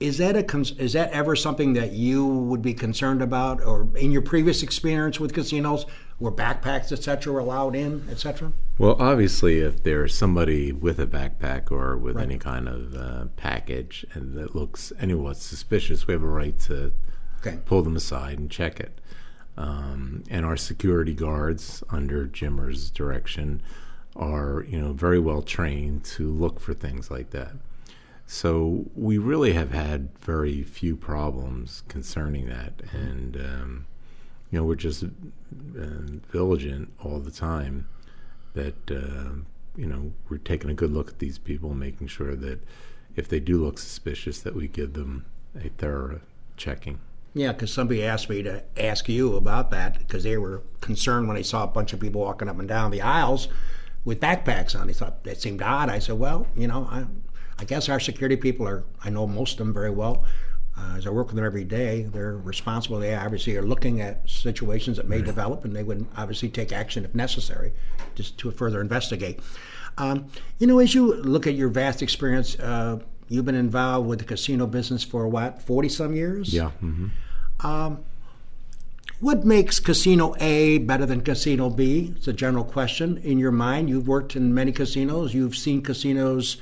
is 0.03 0.19
that 0.19 0.37
a 0.37 0.61
is 0.83 0.95
that 0.95 1.11
ever 1.13 1.37
something 1.37 1.75
that 1.75 1.93
you 1.93 2.27
would 2.27 2.61
be 2.61 2.75
concerned 2.75 3.23
about, 3.23 3.63
or 3.63 3.89
in 3.97 4.11
your 4.11 4.23
previous 4.23 4.63
experience 4.63 5.21
with 5.21 5.33
casinos, 5.33 5.87
where 6.19 6.33
backpacks, 6.33 6.91
etc., 6.91 7.33
were 7.33 7.39
allowed 7.39 7.77
in, 7.77 8.07
etc.? 8.11 8.53
Well, 8.79 8.97
obviously, 8.99 9.61
if 9.61 9.85
there's 9.85 10.15
somebody 10.15 10.73
with 10.73 10.99
a 10.99 11.07
backpack 11.07 11.71
or 11.71 11.97
with 11.97 12.17
right. 12.17 12.25
any 12.25 12.39
kind 12.39 12.69
of 12.69 12.95
uh, 12.97 13.25
package 13.37 14.05
and 14.13 14.35
that 14.37 14.57
looks 14.57 14.93
anywhat 15.01 15.37
suspicious, 15.37 16.07
we 16.07 16.13
have 16.13 16.23
a 16.23 16.27
right 16.27 16.59
to 16.61 16.93
okay. 17.39 17.59
pull 17.65 17.83
them 17.83 17.95
aside 17.95 18.39
and 18.39 18.51
check 18.51 18.81
it. 18.81 19.01
Um, 19.57 20.25
and 20.31 20.45
our 20.45 20.57
security 20.57 21.15
guards, 21.15 21.85
under 21.91 22.27
Jimmer's 22.27 22.91
direction, 22.91 23.63
are 24.17 24.65
you 24.69 24.81
know 24.81 24.93
very 24.93 25.19
well 25.19 25.43
trained 25.43 26.05
to 26.05 26.31
look 26.31 26.59
for 26.59 26.75
things 26.75 27.11
like 27.11 27.31
that. 27.31 27.53
So 28.33 28.87
we 28.95 29.19
really 29.19 29.53
have 29.53 29.73
had 29.73 30.09
very 30.19 30.63
few 30.63 30.97
problems 30.97 31.83
concerning 31.89 32.49
that, 32.49 32.73
and 32.91 33.37
um, 33.37 33.87
you 34.51 34.59
know 34.59 34.65
we're 34.65 34.75
just 34.75 35.05
uh, 35.05 35.09
vigilant 36.33 36.91
all 37.05 37.19
the 37.19 37.31
time 37.31 37.89
that 38.55 38.91
uh, 38.91 39.35
you 39.77 39.85
know 39.85 40.13
we're 40.31 40.39
taking 40.39 40.71
a 40.71 40.75
good 40.75 40.91
look 40.91 41.09
at 41.09 41.19
these 41.19 41.37
people, 41.37 41.75
making 41.75 42.07
sure 42.07 42.35
that 42.35 42.61
if 43.17 43.29
they 43.29 43.39
do 43.39 43.63
look 43.63 43.79
suspicious, 43.79 44.41
that 44.41 44.57
we 44.57 44.67
give 44.67 44.95
them 44.95 45.27
a 45.55 45.69
thorough 45.69 46.21
checking. 46.57 47.01
Yeah, 47.35 47.53
because 47.53 47.71
somebody 47.71 48.03
asked 48.03 48.31
me 48.31 48.43
to 48.45 48.65
ask 48.79 49.11
you 49.11 49.37
about 49.37 49.71
that 49.73 49.99
because 49.99 50.25
they 50.25 50.39
were 50.39 50.63
concerned 50.81 51.29
when 51.29 51.37
they 51.37 51.43
saw 51.43 51.65
a 51.65 51.67
bunch 51.67 51.93
of 51.93 52.01
people 52.01 52.23
walking 52.23 52.49
up 52.49 52.59
and 52.59 52.67
down 52.67 52.93
the 52.93 53.03
aisles 53.03 53.49
with 54.07 54.21
backpacks 54.21 54.75
on. 54.75 54.87
They 54.87 54.95
thought 54.95 55.23
that 55.25 55.39
seemed 55.39 55.61
odd. 55.61 55.91
I 55.91 55.99
said, 55.99 56.19
well, 56.19 56.47
you 56.57 56.67
know, 56.67 56.89
I, 56.91 57.05
I 57.63 57.65
guess 57.65 57.89
our 57.89 58.01
security 58.01 58.35
people 58.35 58.67
are, 58.67 58.83
I 59.05 59.09
know 59.09 59.25
most 59.25 59.53
of 59.53 59.59
them 59.59 59.73
very 59.73 59.91
well. 59.91 60.25
Uh, 60.77 60.97
as 60.97 61.07
I 61.07 61.11
work 61.11 61.29
with 61.29 61.37
them 61.37 61.45
every 61.45 61.63
day, 61.63 62.03
they're 62.13 62.37
responsible. 62.37 62.99
They 62.99 63.15
obviously 63.15 63.57
are 63.57 63.63
looking 63.63 64.01
at 64.01 64.29
situations 64.29 64.97
that 64.97 65.09
may 65.09 65.19
right. 65.19 65.25
develop, 65.25 65.65
and 65.65 65.77
they 65.77 65.85
would 65.85 66.05
obviously 66.17 66.49
take 66.49 66.73
action 66.73 67.05
if 67.05 67.15
necessary, 67.15 67.73
just 68.17 68.37
to 68.39 68.51
further 68.51 68.81
investigate. 68.81 69.39
Um, 69.97 70.27
you 70.59 70.67
know, 70.67 70.81
as 70.81 70.93
you 70.93 71.15
look 71.15 71.47
at 71.47 71.55
your 71.55 71.69
vast 71.69 72.03
experience, 72.03 72.59
uh, 72.59 72.99
you've 73.29 73.45
been 73.45 73.55
involved 73.55 74.09
with 74.09 74.19
the 74.19 74.25
casino 74.25 74.67
business 74.67 75.05
for 75.05 75.29
what, 75.29 75.63
forty 75.63 75.89
some 75.89 76.17
years? 76.17 76.53
Yeah. 76.53 76.73
Mm-hmm. 76.83 77.65
Um, 77.65 78.01
what 79.21 79.45
makes 79.45 79.79
Casino 79.79 80.35
A 80.41 80.79
better 80.79 81.07
than 81.07 81.21
Casino 81.21 81.71
B? 81.71 82.13
It's 82.17 82.27
a 82.27 82.33
general 82.33 82.65
question 82.65 83.19
in 83.19 83.39
your 83.39 83.53
mind. 83.53 83.89
You've 83.89 84.09
worked 84.09 84.35
in 84.35 84.53
many 84.53 84.73
casinos. 84.73 85.33
You've 85.33 85.55
seen 85.55 85.81
casinos 85.81 86.57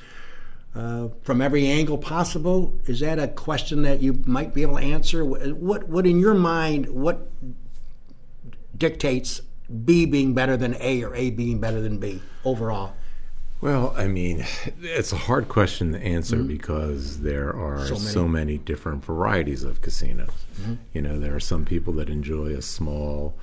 uh, 0.75 1.09
from 1.23 1.41
every 1.41 1.67
angle 1.67 1.97
possible? 1.97 2.79
Is 2.85 2.99
that 3.01 3.19
a 3.19 3.27
question 3.27 3.81
that 3.83 4.01
you 4.01 4.23
might 4.25 4.53
be 4.53 4.61
able 4.61 4.77
to 4.77 4.83
answer? 4.83 5.25
What, 5.25 5.87
what 5.89 6.05
in 6.05 6.19
your 6.19 6.33
mind, 6.33 6.89
what 6.89 7.29
dictates 8.77 9.41
B 9.85 10.05
being 10.05 10.33
better 10.33 10.57
than 10.57 10.75
A 10.79 11.03
or 11.03 11.15
A 11.15 11.29
being 11.29 11.59
better 11.59 11.81
than 11.81 11.97
B 11.97 12.21
overall? 12.43 12.93
Well, 13.61 13.93
I 13.95 14.07
mean, 14.07 14.43
it's 14.81 15.11
a 15.11 15.17
hard 15.17 15.47
question 15.47 15.91
to 15.91 15.99
answer 15.99 16.37
mm-hmm. 16.37 16.47
because 16.47 17.19
there 17.19 17.55
are 17.55 17.85
so 17.85 17.93
many. 17.93 18.07
so 18.07 18.27
many. 18.27 18.57
different 18.57 19.05
varieties 19.05 19.63
of 19.63 19.81
casinos. 19.81 20.31
Mm-hmm. 20.59 20.73
You 20.93 21.01
know, 21.03 21.19
there 21.19 21.35
are 21.35 21.39
some 21.39 21.65
people 21.65 21.93
that 21.93 22.09
enjoy 22.09 22.55
a 22.55 22.61
small, 22.63 23.35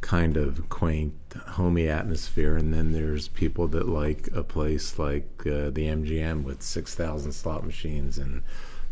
kind 0.00 0.36
of 0.36 0.68
quaint, 0.68 1.14
homey 1.48 1.88
atmosphere, 1.88 2.56
and 2.56 2.72
then 2.72 2.92
there's 2.92 3.28
people 3.28 3.68
that 3.68 3.88
like 3.88 4.28
a 4.34 4.42
place 4.42 4.98
like 4.98 5.28
uh, 5.46 5.70
the 5.70 5.86
MGM 5.86 6.42
with 6.42 6.62
six 6.62 6.94
thousand 6.94 7.32
slot 7.32 7.64
machines 7.64 8.18
and 8.18 8.42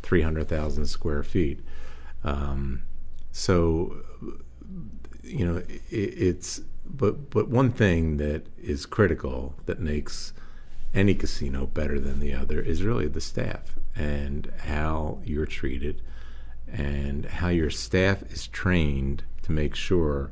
three 0.03 0.23
hundred 0.23 0.49
thousand 0.49 0.87
square 0.87 1.23
feet. 1.23 1.61
Um, 2.25 2.83
so, 3.33 3.97
you 5.23 5.47
know, 5.47 5.57
it, 5.59 5.83
it's 5.91 6.61
but 6.85 7.31
but 7.31 7.49
one 7.49 7.71
thing 7.71 8.17
that 8.19 8.47
is 8.59 8.87
critical 8.87 9.55
that 9.67 9.81
makes 9.81 10.33
any 10.95 11.15
casino 11.15 11.67
better 11.67 12.01
than 12.01 12.21
the 12.21 12.35
other 12.35 12.61
is 12.61 12.83
really 12.83 13.09
the 13.09 13.21
staff 13.21 13.79
and 13.95 14.51
how 14.59 15.19
you're 15.25 15.47
treated 15.47 16.01
and 16.67 17.27
how 17.27 17.49
your 17.49 17.71
staff 17.71 18.23
is 18.31 18.47
trained 18.47 19.25
to 19.43 19.53
make 19.53 19.75
sure 19.75 20.31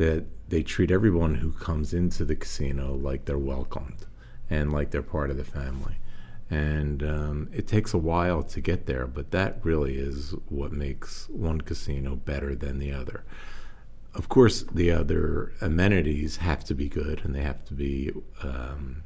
that 0.00 0.24
they 0.48 0.62
treat 0.62 0.90
everyone 0.90 1.34
who 1.34 1.52
comes 1.52 1.92
into 1.92 2.24
the 2.24 2.34
casino 2.34 2.94
like 2.94 3.26
they're 3.26 3.36
welcomed 3.36 4.06
and 4.48 4.72
like 4.72 4.90
they're 4.90 5.02
part 5.02 5.30
of 5.30 5.36
the 5.36 5.44
family. 5.44 5.96
And 6.48 7.02
um, 7.02 7.50
it 7.52 7.68
takes 7.68 7.92
a 7.92 7.98
while 7.98 8.42
to 8.44 8.62
get 8.62 8.86
there, 8.86 9.06
but 9.06 9.30
that 9.32 9.58
really 9.62 9.98
is 9.98 10.34
what 10.48 10.72
makes 10.72 11.28
one 11.28 11.60
casino 11.60 12.16
better 12.16 12.54
than 12.54 12.78
the 12.78 12.90
other. 12.90 13.24
Of 14.14 14.30
course, 14.30 14.62
the 14.62 14.90
other 14.90 15.52
amenities 15.60 16.38
have 16.38 16.64
to 16.64 16.74
be 16.74 16.88
good 16.88 17.20
and 17.22 17.34
they 17.34 17.42
have 17.42 17.62
to 17.66 17.74
be 17.74 18.10
um, 18.42 19.02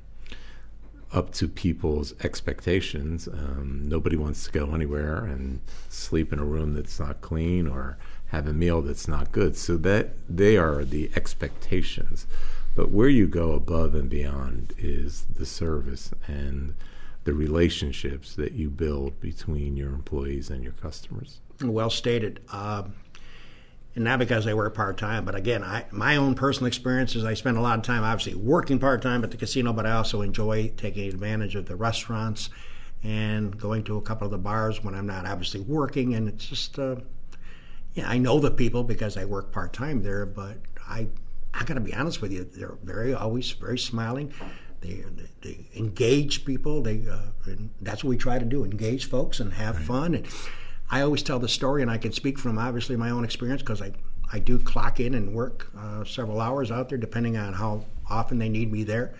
up 1.12 1.32
to 1.32 1.48
people's 1.48 2.14
expectations. 2.22 3.26
Um, 3.26 3.88
nobody 3.88 4.14
wants 4.14 4.44
to 4.44 4.52
go 4.52 4.72
anywhere 4.72 5.24
and 5.24 5.58
sleep 5.88 6.32
in 6.32 6.38
a 6.38 6.44
room 6.44 6.74
that's 6.74 7.00
not 7.00 7.20
clean 7.20 7.66
or 7.66 7.98
have 8.34 8.46
a 8.46 8.52
meal 8.52 8.82
that's 8.82 9.08
not 9.08 9.32
good. 9.32 9.56
So 9.56 9.76
that 9.78 10.10
they 10.28 10.56
are 10.56 10.84
the 10.84 11.10
expectations. 11.16 12.26
But 12.74 12.90
where 12.90 13.08
you 13.08 13.26
go 13.26 13.52
above 13.52 13.94
and 13.94 14.10
beyond 14.10 14.72
is 14.78 15.26
the 15.36 15.46
service 15.46 16.10
and 16.26 16.74
the 17.22 17.32
relationships 17.32 18.34
that 18.34 18.52
you 18.52 18.68
build 18.68 19.20
between 19.20 19.76
your 19.76 19.90
employees 19.90 20.50
and 20.50 20.62
your 20.62 20.72
customers. 20.72 21.40
Well 21.62 21.90
stated. 21.90 22.40
Uh, 22.52 22.84
and 23.94 24.04
not 24.04 24.18
because 24.18 24.46
I 24.46 24.54
work 24.54 24.74
part 24.74 24.98
time, 24.98 25.24
but 25.24 25.36
again, 25.36 25.62
I, 25.62 25.86
my 25.92 26.16
own 26.16 26.34
personal 26.34 26.66
experience 26.66 27.14
is 27.14 27.24
I 27.24 27.34
spend 27.34 27.56
a 27.56 27.60
lot 27.60 27.78
of 27.78 27.84
time 27.84 28.02
obviously 28.02 28.34
working 28.34 28.80
part 28.80 29.02
time 29.02 29.22
at 29.22 29.30
the 29.30 29.36
casino, 29.36 29.72
but 29.72 29.86
I 29.86 29.92
also 29.92 30.20
enjoy 30.20 30.72
taking 30.76 31.08
advantage 31.08 31.54
of 31.54 31.66
the 31.66 31.76
restaurants 31.76 32.50
and 33.04 33.56
going 33.56 33.84
to 33.84 33.96
a 33.96 34.02
couple 34.02 34.24
of 34.24 34.32
the 34.32 34.38
bars 34.38 34.82
when 34.82 34.94
I'm 34.94 35.06
not 35.06 35.26
obviously 35.26 35.60
working. 35.60 36.14
And 36.14 36.28
it's 36.28 36.46
just, 36.46 36.76
uh, 36.78 36.96
yeah, 37.94 38.08
I 38.08 38.18
know 38.18 38.40
the 38.40 38.50
people 38.50 38.82
because 38.82 39.16
I 39.16 39.24
work 39.24 39.52
part 39.52 39.72
time 39.72 40.02
there, 40.02 40.26
but 40.26 40.58
I, 40.88 41.08
I 41.52 41.64
got 41.64 41.74
to 41.74 41.80
be 41.80 41.94
honest 41.94 42.20
with 42.20 42.32
you, 42.32 42.44
they're 42.44 42.76
very 42.82 43.14
always 43.14 43.50
very 43.52 43.78
smiling. 43.78 44.32
They, 44.80 45.04
they, 45.16 45.28
they 45.42 45.66
engage 45.76 46.44
people. 46.44 46.82
They, 46.82 47.06
uh, 47.08 47.54
that's 47.80 48.02
what 48.04 48.10
we 48.10 48.16
try 48.16 48.38
to 48.38 48.44
do: 48.44 48.64
engage 48.64 49.08
folks 49.08 49.40
and 49.40 49.52
have 49.54 49.76
right. 49.76 49.86
fun. 49.86 50.14
And 50.14 50.26
I 50.90 51.00
always 51.00 51.22
tell 51.22 51.38
the 51.38 51.48
story, 51.48 51.82
and 51.82 51.90
I 51.90 51.98
can 51.98 52.12
speak 52.12 52.38
from 52.38 52.58
obviously 52.58 52.96
my 52.96 53.10
own 53.10 53.24
experience 53.24 53.62
because 53.62 53.80
I, 53.80 53.92
I 54.32 54.40
do 54.40 54.58
clock 54.58 55.00
in 55.00 55.14
and 55.14 55.32
work 55.32 55.70
uh, 55.78 56.04
several 56.04 56.40
hours 56.40 56.70
out 56.70 56.88
there, 56.88 56.98
depending 56.98 57.36
on 57.36 57.54
how 57.54 57.84
often 58.10 58.38
they 58.38 58.48
need 58.48 58.72
me 58.72 58.82
there. 58.82 59.14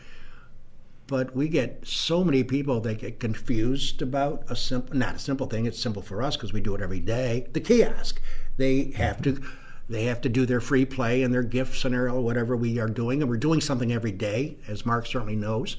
But 1.07 1.37
we 1.37 1.49
get 1.49 1.87
so 1.87 2.25
many 2.25 2.45
people 2.45 2.81
that 2.81 2.99
get 2.99 3.21
confused 3.21 4.01
about 4.01 4.45
a 4.49 4.57
simple, 4.57 4.97
not 4.97 5.17
a 5.17 5.19
simple 5.19 5.47
thing. 5.47 5.67
It's 5.67 5.79
simple 5.79 6.03
for 6.03 6.23
us 6.23 6.37
because 6.37 6.53
we 6.53 6.61
do 6.61 6.75
it 6.75 6.81
every 6.81 7.01
day. 7.01 7.47
The 7.53 7.61
kiosk, 7.61 8.21
they 8.57 8.93
have 8.93 9.23
to, 9.23 9.43
they 9.89 10.05
have 10.05 10.21
to 10.23 10.29
do 10.29 10.47
their 10.47 10.61
free 10.61 10.85
play 10.85 11.23
and 11.23 11.33
their 11.33 11.43
gift 11.43 11.79
scenario, 11.79 12.21
whatever 12.21 12.57
we 12.57 12.79
are 12.79 12.89
doing, 12.89 13.21
and 13.21 13.31
we're 13.31 13.37
doing 13.37 13.61
something 13.61 13.93
every 13.93 14.13
day, 14.13 14.57
as 14.69 14.87
Mark 14.87 15.07
certainly 15.07 15.37
knows. 15.37 15.77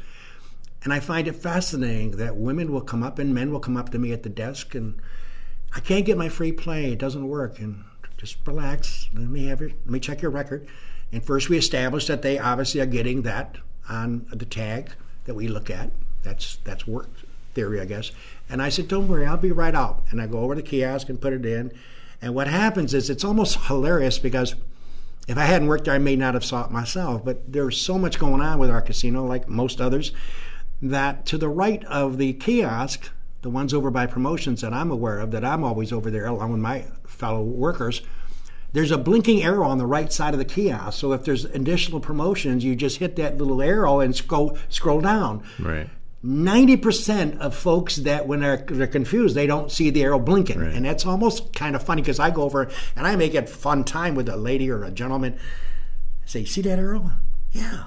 And 0.84 0.94
I 0.94 1.00
find 1.00 1.28
it 1.28 1.36
fascinating 1.36 2.12
that 2.18 2.36
women 2.36 2.72
will 2.72 2.82
come 2.82 3.02
up 3.02 3.18
and 3.18 3.34
men 3.34 3.52
will 3.52 3.60
come 3.60 3.76
up 3.76 3.90
to 3.90 4.00
me 4.00 4.12
at 4.12 4.24
the 4.24 4.30
desk 4.30 4.76
and 4.76 5.00
I 5.76 5.80
can't 5.80 6.06
get 6.06 6.18
my 6.18 6.30
free 6.30 6.52
play. 6.52 6.92
It 6.92 7.00
doesn't 7.00 7.28
work. 7.28 7.60
And 7.60 7.84
just 8.18 8.38
relax. 8.46 9.10
Let 9.14 9.28
me 9.28 9.48
have 9.48 9.60
your, 9.60 9.70
let 9.70 9.90
me 9.90 10.00
check 10.00 10.22
your 10.22 10.32
record. 10.32 10.68
And 11.12 11.24
first, 11.24 11.50
we 11.50 11.58
establish 11.58 12.08
that 12.08 12.22
they 12.22 12.40
obviously 12.40 12.82
are 12.82 12.86
getting 12.86 13.24
that 13.24 13.58
on 13.90 14.26
the 14.32 14.46
tag 14.46 14.92
that 15.26 15.36
we 15.36 15.48
look 15.48 15.70
at. 15.70 15.92
That's 16.24 16.58
that's 16.64 16.88
work 16.88 17.10
theory, 17.54 17.80
I 17.80 17.86
guess. 17.86 18.12
And 18.50 18.62
I 18.62 18.70
said, 18.70 18.88
"Don't 18.88 19.08
worry, 19.08 19.26
I'll 19.26 19.38
be 19.38 19.52
right 19.52 19.76
out." 19.76 20.04
And 20.10 20.22
I 20.22 20.28
go 20.28 20.40
over 20.40 20.56
to 20.56 20.62
the 20.62 20.68
kiosk 20.68 21.10
and 21.10 21.22
put 21.22 21.34
it 21.34 21.46
in. 21.46 21.72
And 22.26 22.34
what 22.34 22.48
happens 22.48 22.96
is 22.96 23.12
it's 23.12 23.24
almost 23.24 23.68
hilarious 23.68 24.18
because 24.18 24.56
if 25.28 25.38
I 25.38 25.46
hadn't 25.46 25.68
worked 25.68 25.86
there, 25.86 25.94
I 25.94 26.00
may 26.00 26.16
not 26.16 26.34
have 26.34 26.44
saw 26.44 26.66
it 26.66 26.72
myself. 26.72 27.24
But 27.24 27.54
there's 27.54 27.80
so 27.80 28.00
much 28.00 28.18
going 28.18 28.42
on 28.42 28.58
with 28.58 28.72
our 28.72 28.82
casino, 28.82 29.24
like 29.24 29.48
most 29.48 29.80
others, 29.80 30.12
that 30.82 31.28
to 31.28 31.38
the 31.38 31.50
right 31.50 31.86
of 31.86 32.18
the 32.18 32.34
kiosk 32.34 33.12
the 33.44 33.52
ones 33.52 33.76
over 33.76 33.92
by 33.92 34.08
promotions 34.08 34.62
that 34.62 34.74
I'm 34.74 34.90
aware 34.90 35.20
of, 35.20 35.30
that 35.30 35.46
I'm 35.46 35.64
always 35.64 35.94
over 35.94 36.10
there 36.10 36.26
along 36.26 36.52
with 36.52 36.62
my 36.62 36.86
fellow 37.06 37.44
workers, 37.44 38.02
there's 38.74 38.90
a 38.90 38.98
blinking 38.98 39.44
arrow 39.44 39.68
on 39.68 39.78
the 39.78 39.86
right 39.86 40.12
side 40.12 40.34
of 40.34 40.40
the 40.40 40.46
kiosk. 40.46 41.00
So 41.00 41.14
if 41.14 41.26
there's 41.26 41.46
additional 41.46 42.00
promotions, 42.00 42.64
you 42.64 42.76
just 42.76 42.98
hit 42.98 43.18
that 43.18 43.38
little 43.38 43.62
arrow 43.62 44.00
and 44.00 44.16
scroll 44.16 44.58
scroll 44.70 45.00
down. 45.00 45.44
Right. 45.60 45.88
90% 46.26 47.38
of 47.38 47.56
folks 47.56 47.98
that 47.98 48.28
when 48.28 48.40
they're, 48.40 48.58
they're 48.58 48.88
confused 48.88 49.36
they 49.36 49.46
don't 49.46 49.72
see 49.72 49.92
the 49.92 50.04
arrow 50.04 50.20
blinking. 50.20 50.60
Right. 50.60 50.74
and 50.74 50.84
that's 50.84 51.06
almost 51.06 51.54
kind 51.54 51.76
of 51.76 51.84
funny 51.84 52.02
because 52.02 52.20
i 52.20 52.32
go 52.32 52.44
over 52.44 52.70
and 52.96 53.06
i 53.06 53.16
make 53.16 53.36
it 53.36 53.48
fun 53.48 53.84
time 53.84 54.16
with 54.16 54.28
a 54.28 54.36
lady 54.36 54.72
or 54.72 54.84
a 54.84 54.92
gentleman. 54.92 55.38
I 55.38 56.28
say 56.28 56.46
see 56.46 56.62
that 56.62 56.80
arrow? 56.80 57.12
Yeah. 57.52 57.86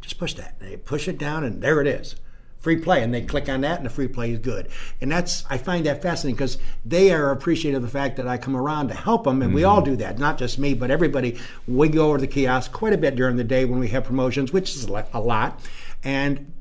Just 0.00 0.18
push 0.18 0.34
that. 0.34 0.54
And 0.60 0.70
they 0.70 0.76
push 0.76 1.08
it 1.08 1.18
down 1.18 1.42
and 1.42 1.62
there 1.62 1.80
it 1.80 1.86
is. 1.88 2.14
Free 2.58 2.76
play. 2.76 3.02
And 3.02 3.12
they 3.12 3.22
click 3.22 3.48
on 3.48 3.62
that 3.62 3.78
and 3.78 3.86
the 3.86 3.90
free 3.90 4.06
play 4.06 4.32
is 4.32 4.38
good. 4.38 4.68
And 5.00 5.10
that's 5.10 5.44
i 5.50 5.58
find 5.58 5.84
that 5.86 6.00
fascinating 6.00 6.36
because 6.36 6.58
they 6.84 7.12
are 7.12 7.32
appreciative 7.32 7.82
of 7.82 7.90
the 7.90 7.98
fact 7.98 8.16
that 8.18 8.28
i 8.28 8.38
come 8.38 8.56
around 8.56 8.88
to 8.88 8.94
help 8.94 9.24
them 9.24 9.42
and 9.42 9.48
mm-hmm. 9.48 9.56
we 9.56 9.64
all 9.64 9.82
do 9.82 9.96
that. 9.96 10.16
Not 10.16 10.38
just 10.38 10.60
me 10.60 10.74
but 10.74 10.92
everybody. 10.92 11.40
We 11.66 11.88
go 11.88 12.10
over 12.10 12.18
to 12.18 12.20
the 12.20 12.28
kiosk 12.28 12.70
quite 12.70 12.92
a 12.92 12.98
bit 12.98 13.16
during 13.16 13.36
the 13.36 13.44
day 13.44 13.64
when 13.64 13.80
we 13.80 13.88
have 13.88 14.04
promotions 14.04 14.52
which 14.52 14.76
is 14.76 14.84
a 14.84 15.18
lot. 15.18 15.60
And 16.04 16.52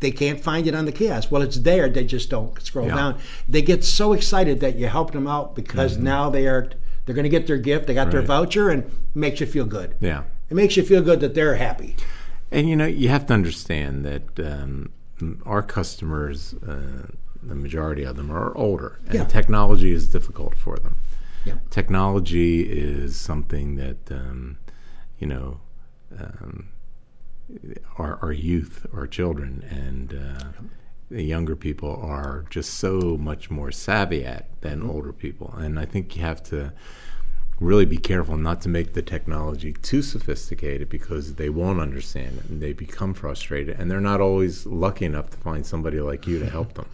they 0.00 0.10
can't 0.10 0.40
find 0.40 0.66
it 0.66 0.74
on 0.74 0.86
the 0.86 0.92
kiosk. 0.92 1.30
Well, 1.30 1.42
it's 1.42 1.58
there. 1.58 1.88
They 1.88 2.04
just 2.04 2.30
don't 2.30 2.60
scroll 2.62 2.88
yeah. 2.88 2.96
down. 2.96 3.18
They 3.48 3.62
get 3.62 3.84
so 3.84 4.12
excited 4.12 4.60
that 4.60 4.76
you 4.76 4.88
helped 4.88 5.12
them 5.12 5.26
out 5.26 5.54
because 5.54 5.94
mm-hmm. 5.94 6.04
now 6.04 6.30
they 6.30 6.46
are 6.46 6.70
they're 7.04 7.14
going 7.14 7.24
to 7.24 7.30
get 7.30 7.46
their 7.46 7.58
gift. 7.58 7.86
They 7.86 7.94
got 7.94 8.04
right. 8.04 8.12
their 8.12 8.22
voucher, 8.22 8.70
and 8.70 8.84
it 8.84 8.92
makes 9.14 9.40
you 9.40 9.46
feel 9.46 9.66
good. 9.66 9.96
Yeah, 10.00 10.24
it 10.48 10.54
makes 10.54 10.76
you 10.76 10.82
feel 10.82 11.02
good 11.02 11.20
that 11.20 11.34
they're 11.34 11.56
happy. 11.56 11.96
And 12.50 12.68
you 12.68 12.76
know, 12.76 12.86
you 12.86 13.08
have 13.10 13.26
to 13.26 13.34
understand 13.34 14.04
that 14.04 14.40
um, 14.40 14.90
our 15.44 15.62
customers, 15.62 16.54
uh, 16.66 17.06
the 17.42 17.54
majority 17.54 18.04
of 18.04 18.16
them 18.16 18.30
are 18.30 18.56
older, 18.56 18.98
and 19.06 19.14
yeah. 19.14 19.24
technology 19.24 19.92
is 19.92 20.08
difficult 20.08 20.56
for 20.56 20.76
them. 20.76 20.96
Yeah. 21.44 21.54
Technology 21.70 22.62
is 22.62 23.16
something 23.16 23.76
that 23.76 24.10
um, 24.10 24.58
you 25.18 25.26
know 25.26 25.60
um, 26.18 26.68
our, 27.98 28.18
our 28.22 28.32
youth, 28.32 28.86
our 28.94 29.06
children, 29.06 29.64
and 29.70 30.14
uh, 30.14 30.62
the 31.10 31.22
younger 31.22 31.56
people 31.56 32.00
are 32.02 32.44
just 32.50 32.74
so 32.74 33.16
much 33.18 33.50
more 33.50 33.72
savvy 33.72 34.24
at 34.24 34.48
than 34.60 34.80
mm-hmm. 34.80 34.90
older 34.90 35.12
people, 35.12 35.54
and 35.58 35.78
I 35.78 35.84
think 35.84 36.16
you 36.16 36.22
have 36.22 36.42
to 36.44 36.72
really 37.60 37.84
be 37.84 37.98
careful 37.98 38.38
not 38.38 38.62
to 38.62 38.68
make 38.70 38.94
the 38.94 39.02
technology 39.02 39.74
too 39.74 40.00
sophisticated 40.00 40.88
because 40.88 41.34
they 41.34 41.50
won't 41.50 41.78
understand 41.78 42.38
it 42.38 42.48
and 42.48 42.62
they 42.62 42.72
become 42.72 43.12
frustrated 43.12 43.78
and 43.78 43.90
they're 43.90 44.00
not 44.00 44.20
always 44.20 44.64
lucky 44.64 45.04
enough 45.04 45.28
to 45.28 45.36
find 45.36 45.64
somebody 45.64 46.00
like 46.00 46.26
you 46.26 46.38
to 46.38 46.48
help 46.50 46.72
them. 46.72 46.86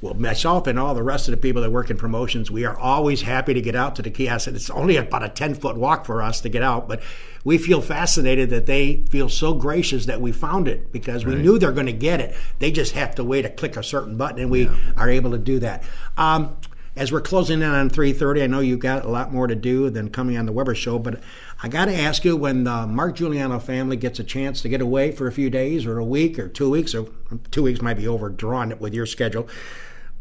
well, 0.00 0.14
myself 0.14 0.66
and 0.66 0.78
all 0.78 0.94
the 0.94 1.02
rest 1.02 1.28
of 1.28 1.32
the 1.32 1.36
people 1.36 1.60
that 1.60 1.70
work 1.70 1.90
in 1.90 1.98
promotions, 1.98 2.50
we 2.50 2.64
are 2.64 2.78
always 2.78 3.20
happy 3.20 3.52
to 3.52 3.60
get 3.60 3.76
out 3.76 3.94
to 3.96 4.02
the 4.02 4.10
kiosk. 4.10 4.48
It's 4.48 4.70
only 4.70 4.96
about 4.96 5.22
a 5.22 5.28
10 5.28 5.54
foot 5.56 5.76
walk 5.76 6.06
for 6.06 6.22
us 6.22 6.40
to 6.40 6.48
get 6.48 6.62
out, 6.62 6.88
but 6.88 7.02
we 7.44 7.58
feel 7.58 7.82
fascinated 7.82 8.50
that 8.50 8.66
they 8.66 9.04
feel 9.10 9.28
so 9.28 9.54
gracious 9.54 10.06
that 10.06 10.20
we 10.20 10.32
found 10.32 10.66
it 10.66 10.90
because 10.90 11.24
we 11.24 11.34
right. 11.34 11.44
knew 11.44 11.58
they're 11.58 11.72
going 11.72 11.86
to 11.86 11.92
get 11.92 12.20
it. 12.20 12.34
They 12.58 12.72
just 12.72 12.92
have 12.92 13.14
to 13.16 13.24
wait 13.24 13.42
to 13.42 13.50
click 13.50 13.76
a 13.76 13.82
certain 13.82 14.16
button 14.16 14.40
and 14.40 14.50
we 14.50 14.64
yeah. 14.64 14.74
are 14.96 15.10
able 15.10 15.30
to 15.32 15.38
do 15.38 15.58
that. 15.60 15.84
Um, 16.16 16.56
as 16.96 17.10
we're 17.10 17.20
closing 17.20 17.60
in 17.60 17.68
on 17.68 17.90
3:30, 17.90 18.42
I 18.42 18.46
know 18.46 18.60
you've 18.60 18.78
got 18.78 19.04
a 19.04 19.08
lot 19.08 19.32
more 19.32 19.46
to 19.46 19.56
do 19.56 19.90
than 19.90 20.10
coming 20.10 20.36
on 20.38 20.46
the 20.46 20.52
Weber 20.52 20.74
Show, 20.74 20.98
but 20.98 21.20
I 21.62 21.68
got 21.68 21.86
to 21.86 21.94
ask 21.94 22.24
you: 22.24 22.36
when 22.36 22.64
the 22.64 22.86
Mark 22.86 23.16
Juliano 23.16 23.58
family 23.58 23.96
gets 23.96 24.20
a 24.20 24.24
chance 24.24 24.62
to 24.62 24.68
get 24.68 24.80
away 24.80 25.10
for 25.10 25.26
a 25.26 25.32
few 25.32 25.50
days, 25.50 25.86
or 25.86 25.98
a 25.98 26.04
week, 26.04 26.38
or 26.38 26.48
two 26.48 26.70
weeks, 26.70 26.94
or 26.94 27.08
two 27.50 27.64
weeks 27.64 27.82
might 27.82 27.96
be 27.96 28.06
overdrawn 28.06 28.78
with 28.78 28.94
your 28.94 29.06
schedule, 29.06 29.48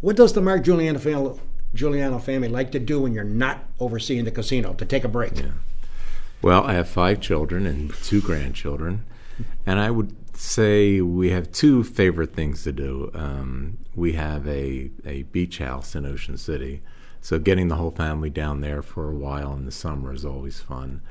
what 0.01 0.15
does 0.15 0.33
the 0.33 0.41
Mark 0.41 0.63
Juliano 0.63 0.97
family, 0.97 1.39
Juliano 1.75 2.17
family 2.17 2.47
like 2.47 2.71
to 2.71 2.79
do 2.79 3.01
when 3.01 3.13
you're 3.13 3.23
not 3.23 3.63
overseeing 3.79 4.25
the 4.25 4.31
casino 4.31 4.73
to 4.73 4.85
take 4.85 5.03
a 5.03 5.07
break? 5.07 5.37
Yeah. 5.37 5.51
Well, 6.43 6.65
I 6.65 6.73
have 6.73 6.89
five 6.89 7.21
children 7.21 7.65
and 7.65 7.93
two 8.03 8.19
grandchildren, 8.19 9.05
and 9.65 9.79
I 9.79 9.89
would 9.89 10.13
say 10.37 10.99
we 10.99 11.29
have 11.29 11.53
two 11.53 11.85
favorite 11.85 12.33
things 12.33 12.63
to 12.63 12.73
do. 12.73 13.09
Um, 13.13 13.77
we 13.95 14.11
have 14.13 14.45
a, 14.45 14.91
a 15.05 15.23
beach 15.23 15.59
house 15.59 15.95
in 15.95 16.05
Ocean 16.05 16.37
City, 16.37 16.81
so 17.21 17.39
getting 17.39 17.69
the 17.69 17.77
whole 17.77 17.91
family 17.91 18.29
down 18.29 18.59
there 18.59 18.81
for 18.81 19.09
a 19.09 19.15
while 19.15 19.53
in 19.53 19.63
the 19.63 19.71
summer 19.71 20.13
is 20.13 20.25
always 20.25 20.59
fun. 20.59 21.01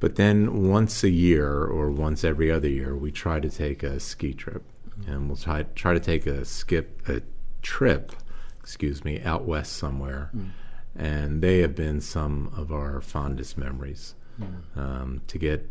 But 0.00 0.16
then 0.16 0.68
once 0.68 1.02
a 1.02 1.08
year 1.08 1.64
or 1.64 1.90
once 1.90 2.22
every 2.22 2.52
other 2.52 2.68
year, 2.68 2.94
we 2.94 3.10
try 3.10 3.40
to 3.40 3.48
take 3.48 3.82
a 3.82 3.98
ski 3.98 4.34
trip, 4.34 4.64
and 5.06 5.28
we'll 5.28 5.38
try 5.38 5.62
try 5.74 5.94
to 5.94 6.00
take 6.00 6.26
a 6.26 6.44
skip 6.44 7.08
a 7.08 7.22
trip, 7.62 8.12
excuse 8.60 9.02
me, 9.02 9.22
out 9.22 9.46
west 9.46 9.72
somewhere. 9.72 10.30
Mm. 10.36 10.50
And 10.94 11.42
they 11.42 11.60
have 11.60 11.74
been 11.74 12.02
some 12.02 12.52
of 12.54 12.70
our 12.70 13.00
fondest 13.00 13.56
memories. 13.56 14.14
Mm. 14.40 14.80
Um, 14.80 15.22
to 15.26 15.38
get 15.38 15.68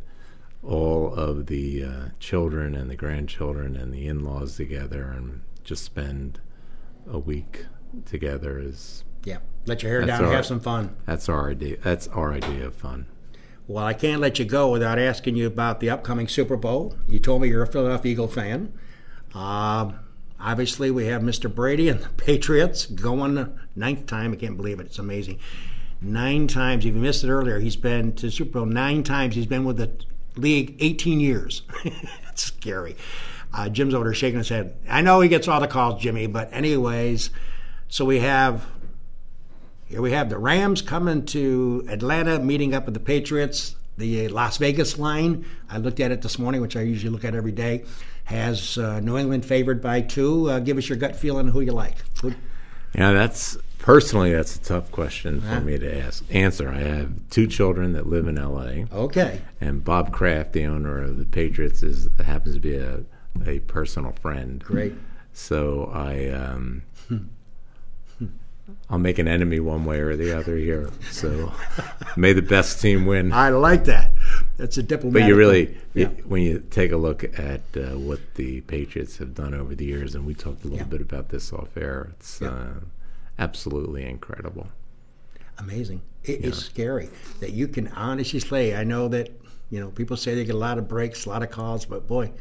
all 0.64 1.14
of 1.14 1.46
the 1.46 1.84
uh, 1.84 2.06
children 2.20 2.76
and 2.76 2.90
the 2.90 2.96
grandchildren 2.96 3.76
and 3.76 3.94
the 3.94 4.08
in-laws 4.08 4.56
together 4.58 5.14
and 5.16 5.42
just 5.64 5.84
spend 5.84 6.40
a 7.10 7.18
week 7.18 7.66
together 8.06 8.60
is 8.60 9.04
yeah. 9.24 9.38
Let 9.66 9.84
your 9.84 9.92
hair 9.92 10.06
down 10.06 10.22
our, 10.22 10.28
and 10.28 10.36
have 10.36 10.46
some 10.46 10.60
fun. 10.60 10.96
That's 11.06 11.30
our 11.30 11.50
idea 11.50 11.78
that's 11.78 12.08
our 12.10 12.34
idea 12.34 12.68
of 12.68 12.76
fun. 12.76 13.08
Well 13.68 13.86
i 13.86 13.94
can't 13.94 14.22
let 14.22 14.40
you 14.40 14.46
go 14.46 14.72
without 14.72 15.00
asking 15.00 15.36
you 15.36 15.48
about 15.48 15.80
the 15.80 15.90
upcoming 15.90 16.28
super 16.28 16.58
bowl. 16.58 16.96
You 17.08 17.20
told 17.20 17.42
me 17.42 17.50
you're 17.50 17.64
a 17.64 17.68
philadelphia 17.68 18.12
eagle 18.12 18.28
fan. 18.28 18.74
Uh, 19.34 19.92
obviously 20.40 20.90
we 20.92 21.06
have 21.06 21.22
mr 21.22 21.54
brady 21.54 21.90
and 21.90 22.02
the 22.02 22.10
patriots 22.18 22.86
going 22.86 23.36
the 23.36 23.52
ninth 23.76 24.06
time. 24.06 24.34
I 24.34 24.36
can't 24.36 24.58
believe 24.58 24.80
it. 24.80 24.88
It's 24.88 25.00
amazing 25.00 25.40
nine 26.02 26.48
times 26.48 26.86
if 26.86 26.94
you 26.94 27.02
missed 27.02 27.24
it 27.24 27.30
earlier 27.30 27.60
he's 27.60 27.76
been 27.76 28.14
to 28.14 28.30
super 28.30 28.60
bowl 28.60 28.66
nine 28.66 29.04
times 29.04 29.36
he's 29.36 29.48
been 29.48 29.66
with 29.66 29.78
the 29.78 29.92
league 30.38 30.76
18 30.80 31.20
years. 31.20 31.64
That's 31.84 32.44
scary. 32.46 32.96
Uh, 33.54 33.70
Jim's 33.70 33.94
over 33.94 34.06
there 34.06 34.14
shaking 34.14 34.38
his 34.40 34.50
head. 34.50 34.76
I 34.90 35.02
know 35.02 35.22
he 35.22 35.30
gets 35.30 35.48
all 35.48 35.60
the 35.60 35.68
calls, 35.68 36.02
Jimmy, 36.02 36.28
but 36.28 36.52
anyways, 36.54 37.30
so 37.88 38.06
we 38.06 38.20
have 38.20 38.66
here 39.86 40.02
we 40.02 40.12
have 40.12 40.30
the 40.30 40.38
Rams 40.38 40.82
coming 40.82 41.26
to 41.28 41.86
Atlanta, 41.90 42.40
meeting 42.40 42.76
up 42.76 42.86
with 42.86 42.94
the 42.94 43.00
Patriots. 43.00 43.76
The 43.98 44.28
Las 44.28 44.58
Vegas 44.58 45.00
line, 45.00 45.46
I 45.70 45.80
looked 45.80 46.00
at 46.00 46.12
it 46.12 46.22
this 46.22 46.38
morning, 46.38 46.62
which 46.62 46.76
I 46.76 46.82
usually 46.82 47.10
look 47.10 47.26
at 47.26 47.34
every 47.34 47.52
day, 47.52 47.84
has 48.26 48.78
uh, 48.78 49.00
New 49.00 49.18
England 49.18 49.44
favored 49.44 49.82
by 49.82 50.02
two. 50.02 50.52
Uh, 50.52 50.60
give 50.60 50.78
us 50.78 50.88
your 50.88 51.00
gut 51.00 51.16
feeling 51.16 51.48
who 51.48 51.62
you 51.62 51.72
like. 51.72 51.96
Who? 52.22 52.34
Yeah, 52.94 53.14
that's 53.14 53.58
personally, 53.88 54.34
that's 54.34 54.58
a 54.58 54.60
tough 54.60 54.92
question 54.92 55.40
for 55.42 55.62
me 55.62 55.78
to 55.80 55.98
ask. 56.06 56.24
Answer: 56.30 56.70
I 56.70 56.80
have 56.82 57.10
two 57.30 57.48
children 57.48 57.94
that 57.94 58.06
live 58.08 58.28
in 58.28 58.38
L.A. 58.38 58.86
Okay. 58.94 59.42
And 59.62 59.84
Bob 59.84 60.12
Kraft, 60.12 60.52
the 60.54 60.66
owner 60.66 61.02
of 61.02 61.18
the 61.18 61.26
Patriots, 61.26 61.82
is 61.84 62.10
happens 62.24 62.56
to 62.56 62.62
be 62.62 62.76
a 62.76 63.02
a 63.46 63.60
personal 63.60 64.12
friend. 64.12 64.62
Great. 64.64 64.94
So 65.34 65.90
I. 65.94 66.28
Um, 66.30 66.84
I'll 68.90 69.00
make 69.00 69.18
an 69.18 69.30
enemy 69.30 69.62
one 69.62 69.86
way 69.86 70.00
or 70.00 70.18
the 70.18 70.38
other 70.38 70.58
here. 70.58 70.90
So 71.12 71.54
may 72.18 72.34
the 72.34 72.42
best 72.42 72.82
team 72.82 73.06
win. 73.06 73.32
I 73.32 73.50
like 73.50 73.86
that. 73.86 74.12
That's 74.58 74.78
a 74.78 74.84
diplomatic. 74.84 75.24
But 75.24 75.28
you 75.30 75.36
really, 75.36 75.78
Yeah. 75.94 76.10
you- 76.10 76.24
when 76.26 76.42
you 76.42 76.60
take 76.70 76.92
a 76.92 76.98
look 76.98 77.24
at 77.40 77.62
uh, 77.78 77.98
what 77.98 78.20
the 78.36 78.62
Patriots 78.62 79.18
have 79.20 79.34
done 79.34 79.54
over 79.54 79.74
the 79.76 79.86
years, 79.86 80.16
and 80.16 80.26
we 80.26 80.34
talked 80.34 80.64
a 80.66 80.68
little 80.68 80.80
Yeah. 80.80 80.84
bit 80.96 81.02
about 81.02 81.30
this 81.30 81.54
off 81.54 81.78
air, 81.78 82.10
it's 82.20 82.42
Yeah. 82.42 82.50
uh, 82.50 82.74
absolutely 83.40 84.06
incredible. 84.06 84.68
amazing. 85.60 86.02
It, 86.24 86.46
It's 86.46 86.58
scary 86.58 87.10
that 87.40 87.52
you 87.52 87.68
can 87.68 87.88
honestly 87.90 88.40
say. 88.40 88.76
I 88.76 88.84
know 88.84 89.08
that 89.10 89.30
you 89.70 89.80
know 89.80 89.90
people 89.90 90.18
say 90.18 90.36
they 90.36 90.46
get 90.46 90.56
a 90.56 90.58
lot 90.58 90.78
of 90.78 90.88
breaks, 90.88 91.26
a 91.26 91.30
lot 91.30 91.44
of 91.44 91.52
calls, 91.52 91.86
but 91.86 92.08
boy, 92.08 92.32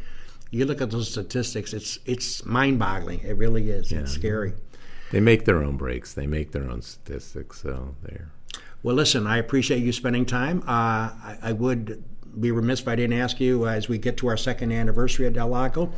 you 0.51 0.65
look 0.65 0.81
at 0.81 0.91
those 0.91 1.11
statistics. 1.11 1.73
It's 1.73 1.99
it's 2.05 2.45
mind-boggling. 2.45 3.21
It 3.21 3.37
really 3.37 3.71
is. 3.71 3.93
It's 3.93 4.13
scary. 4.13 4.55
They 5.13 5.21
make 5.21 5.45
their 5.45 5.63
own 5.63 5.77
breaks. 5.77 6.15
They 6.15 6.27
make 6.27 6.51
their 6.53 6.69
own 6.69 6.83
statistics. 6.83 7.63
So 7.63 7.95
they're 8.03 8.29
Well, 8.83 8.97
listen, 8.97 9.27
I 9.27 9.39
appreciate 9.39 9.83
you 9.83 9.93
spending 9.93 10.27
time. 10.27 10.63
Uh, 10.63 11.11
I, 11.31 11.39
I 11.43 11.53
would 11.53 12.03
be 12.41 12.51
remiss 12.51 12.81
if 12.81 12.89
I 12.89 12.97
didn't 12.97 13.19
ask 13.19 13.41
you 13.41 13.67
uh, 13.67 13.71
as 13.71 13.89
we 13.89 13.99
get 13.99 14.17
to 14.19 14.29
our 14.29 14.37
second 14.37 14.73
anniversary 14.73 15.27
at 15.27 15.33
Del 15.33 15.49
Lago. 15.49 15.93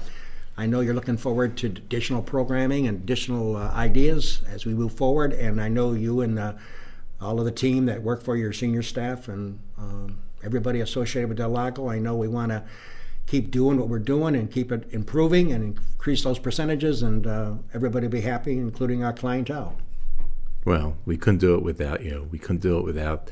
I 0.59 0.67
know 0.67 0.81
you're 0.81 0.93
looking 0.93 1.17
forward 1.17 1.57
to 1.59 1.69
additional 1.69 2.21
programming 2.21 2.89
and 2.89 2.99
additional 2.99 3.55
uh, 3.55 3.71
ideas 3.71 4.43
as 4.51 4.67
we 4.67 4.75
move 4.75 4.93
forward, 4.93 5.33
and 5.33 5.61
I 5.61 5.69
know 5.69 5.93
you 5.93 6.23
and 6.23 6.37
uh, 6.37 6.55
all 7.21 7.39
of 7.39 7.45
the 7.45 7.53
team 7.53 7.87
that 7.87 8.03
work 8.03 8.25
for 8.25 8.37
your 8.37 8.53
senior 8.53 8.83
staff 8.83 9.29
and 9.29 9.61
um, 9.79 10.19
everybody 10.43 10.81
associated 10.81 11.29
with 11.29 11.39
Del 11.39 11.51
Lago. 11.51 11.89
I 11.89 12.01
know 12.01 12.17
we 12.17 12.27
want 12.27 12.51
to 12.51 12.65
keep 13.27 13.53
doing 13.53 13.79
what 13.79 13.87
we're 13.87 14.01
doing 14.01 14.35
and 14.35 14.51
keep 14.51 14.73
it 14.73 14.89
improving 14.91 15.53
and 15.53 15.63
increase 15.63 16.25
those 16.25 16.41
percentages, 16.41 17.03
and 17.03 17.29
uh, 17.29 17.53
everybody 17.73 18.09
be 18.09 18.21
happy, 18.21 18.59
including 18.59 19.05
our 19.05 19.13
clientele. 19.13 19.79
well, 20.65 20.97
we 21.07 21.17
couldn't 21.17 21.39
do 21.39 21.55
it 21.55 21.63
without 21.63 22.03
you. 22.03 22.27
We 22.33 22.41
couldn't 22.41 22.63
do 22.63 22.81
it 22.81 22.85
without 22.85 23.31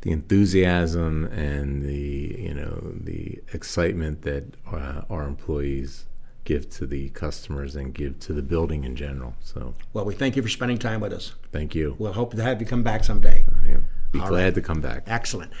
the 0.00 0.10
enthusiasm 0.10 1.26
and 1.26 1.82
the 1.84 2.36
you 2.36 2.52
know 2.52 2.94
the 3.00 3.40
excitement 3.52 4.22
that 4.22 4.44
uh, 4.72 5.02
our 5.08 5.22
employees 5.22 6.06
give 6.44 6.68
to 6.70 6.86
the 6.86 7.08
customers 7.10 7.74
and 7.76 7.94
give 7.94 8.18
to 8.20 8.32
the 8.32 8.42
building 8.42 8.84
in 8.84 8.94
general. 8.96 9.34
So 9.42 9.74
Well, 9.92 10.04
we 10.04 10.14
thank 10.14 10.36
you 10.36 10.42
for 10.42 10.48
spending 10.48 10.78
time 10.78 11.00
with 11.00 11.12
us. 11.12 11.32
thank 11.52 11.74
you. 11.74 11.96
We'll 11.98 12.12
hope 12.12 12.34
to 12.34 12.42
have 12.42 12.60
you 12.60 12.66
come 12.66 12.82
back 12.82 13.04
someday. 13.04 13.46
Yeah, 13.66 13.78
be 14.12 14.20
All 14.20 14.28
glad 14.28 14.44
right. 14.44 14.54
to 14.54 14.60
come 14.60 14.80
back. 14.80 15.04
Excellent. 15.06 15.52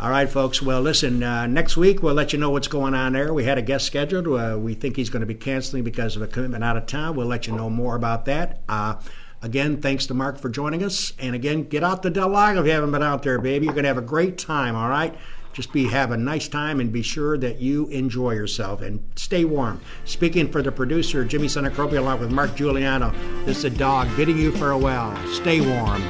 All 0.00 0.10
right, 0.10 0.28
folks. 0.28 0.60
Well, 0.62 0.80
listen, 0.80 1.22
uh, 1.22 1.46
next 1.46 1.76
week 1.76 2.02
we'll 2.02 2.14
let 2.14 2.32
you 2.32 2.38
know 2.38 2.50
what's 2.50 2.66
going 2.68 2.94
on 2.94 3.12
there. 3.12 3.32
We 3.34 3.44
had 3.44 3.58
a 3.58 3.62
guest 3.62 3.86
scheduled. 3.86 4.26
Uh, 4.26 4.58
we 4.58 4.74
think 4.74 4.96
he's 4.96 5.10
going 5.10 5.20
to 5.20 5.26
be 5.26 5.34
canceling 5.34 5.84
because 5.84 6.16
of 6.16 6.22
a 6.22 6.26
commitment 6.26 6.64
out 6.64 6.76
of 6.76 6.86
town. 6.86 7.14
We'll 7.14 7.26
let 7.28 7.46
you 7.46 7.54
know 7.54 7.68
more 7.70 7.94
about 7.94 8.24
that. 8.24 8.62
Uh, 8.68 8.96
again, 9.42 9.80
thanks 9.80 10.06
to 10.06 10.14
Mark 10.14 10.38
for 10.38 10.48
joining 10.48 10.82
us. 10.82 11.12
And 11.20 11.34
again, 11.36 11.64
get 11.64 11.84
out 11.84 12.02
to 12.04 12.10
Del 12.10 12.28
Lago 12.30 12.60
if 12.60 12.66
you 12.66 12.72
haven't 12.72 12.90
been 12.90 13.02
out 13.02 13.22
there, 13.22 13.38
baby. 13.38 13.66
You're 13.66 13.74
going 13.74 13.84
to 13.84 13.88
have 13.88 13.98
a 13.98 14.02
great 14.02 14.38
time, 14.38 14.74
all 14.74 14.88
right? 14.88 15.14
Just 15.52 15.72
be 15.72 15.88
have 15.88 16.10
a 16.10 16.16
nice 16.16 16.48
time 16.48 16.80
and 16.80 16.92
be 16.92 17.02
sure 17.02 17.36
that 17.38 17.60
you 17.60 17.86
enjoy 17.88 18.32
yourself 18.32 18.80
and 18.80 19.02
stay 19.16 19.44
warm. 19.44 19.80
Speaking 20.04 20.50
for 20.50 20.62
the 20.62 20.72
producer, 20.72 21.24
Jimmy 21.24 21.46
Senacropia, 21.46 21.98
along 21.98 22.20
with 22.20 22.32
Mark 22.32 22.56
Juliano, 22.56 23.12
this 23.44 23.58
is 23.58 23.64
a 23.64 23.70
dog 23.70 24.08
bidding 24.16 24.38
you 24.38 24.52
farewell. 24.52 25.16
Stay 25.28 25.60
warm. 25.60 26.02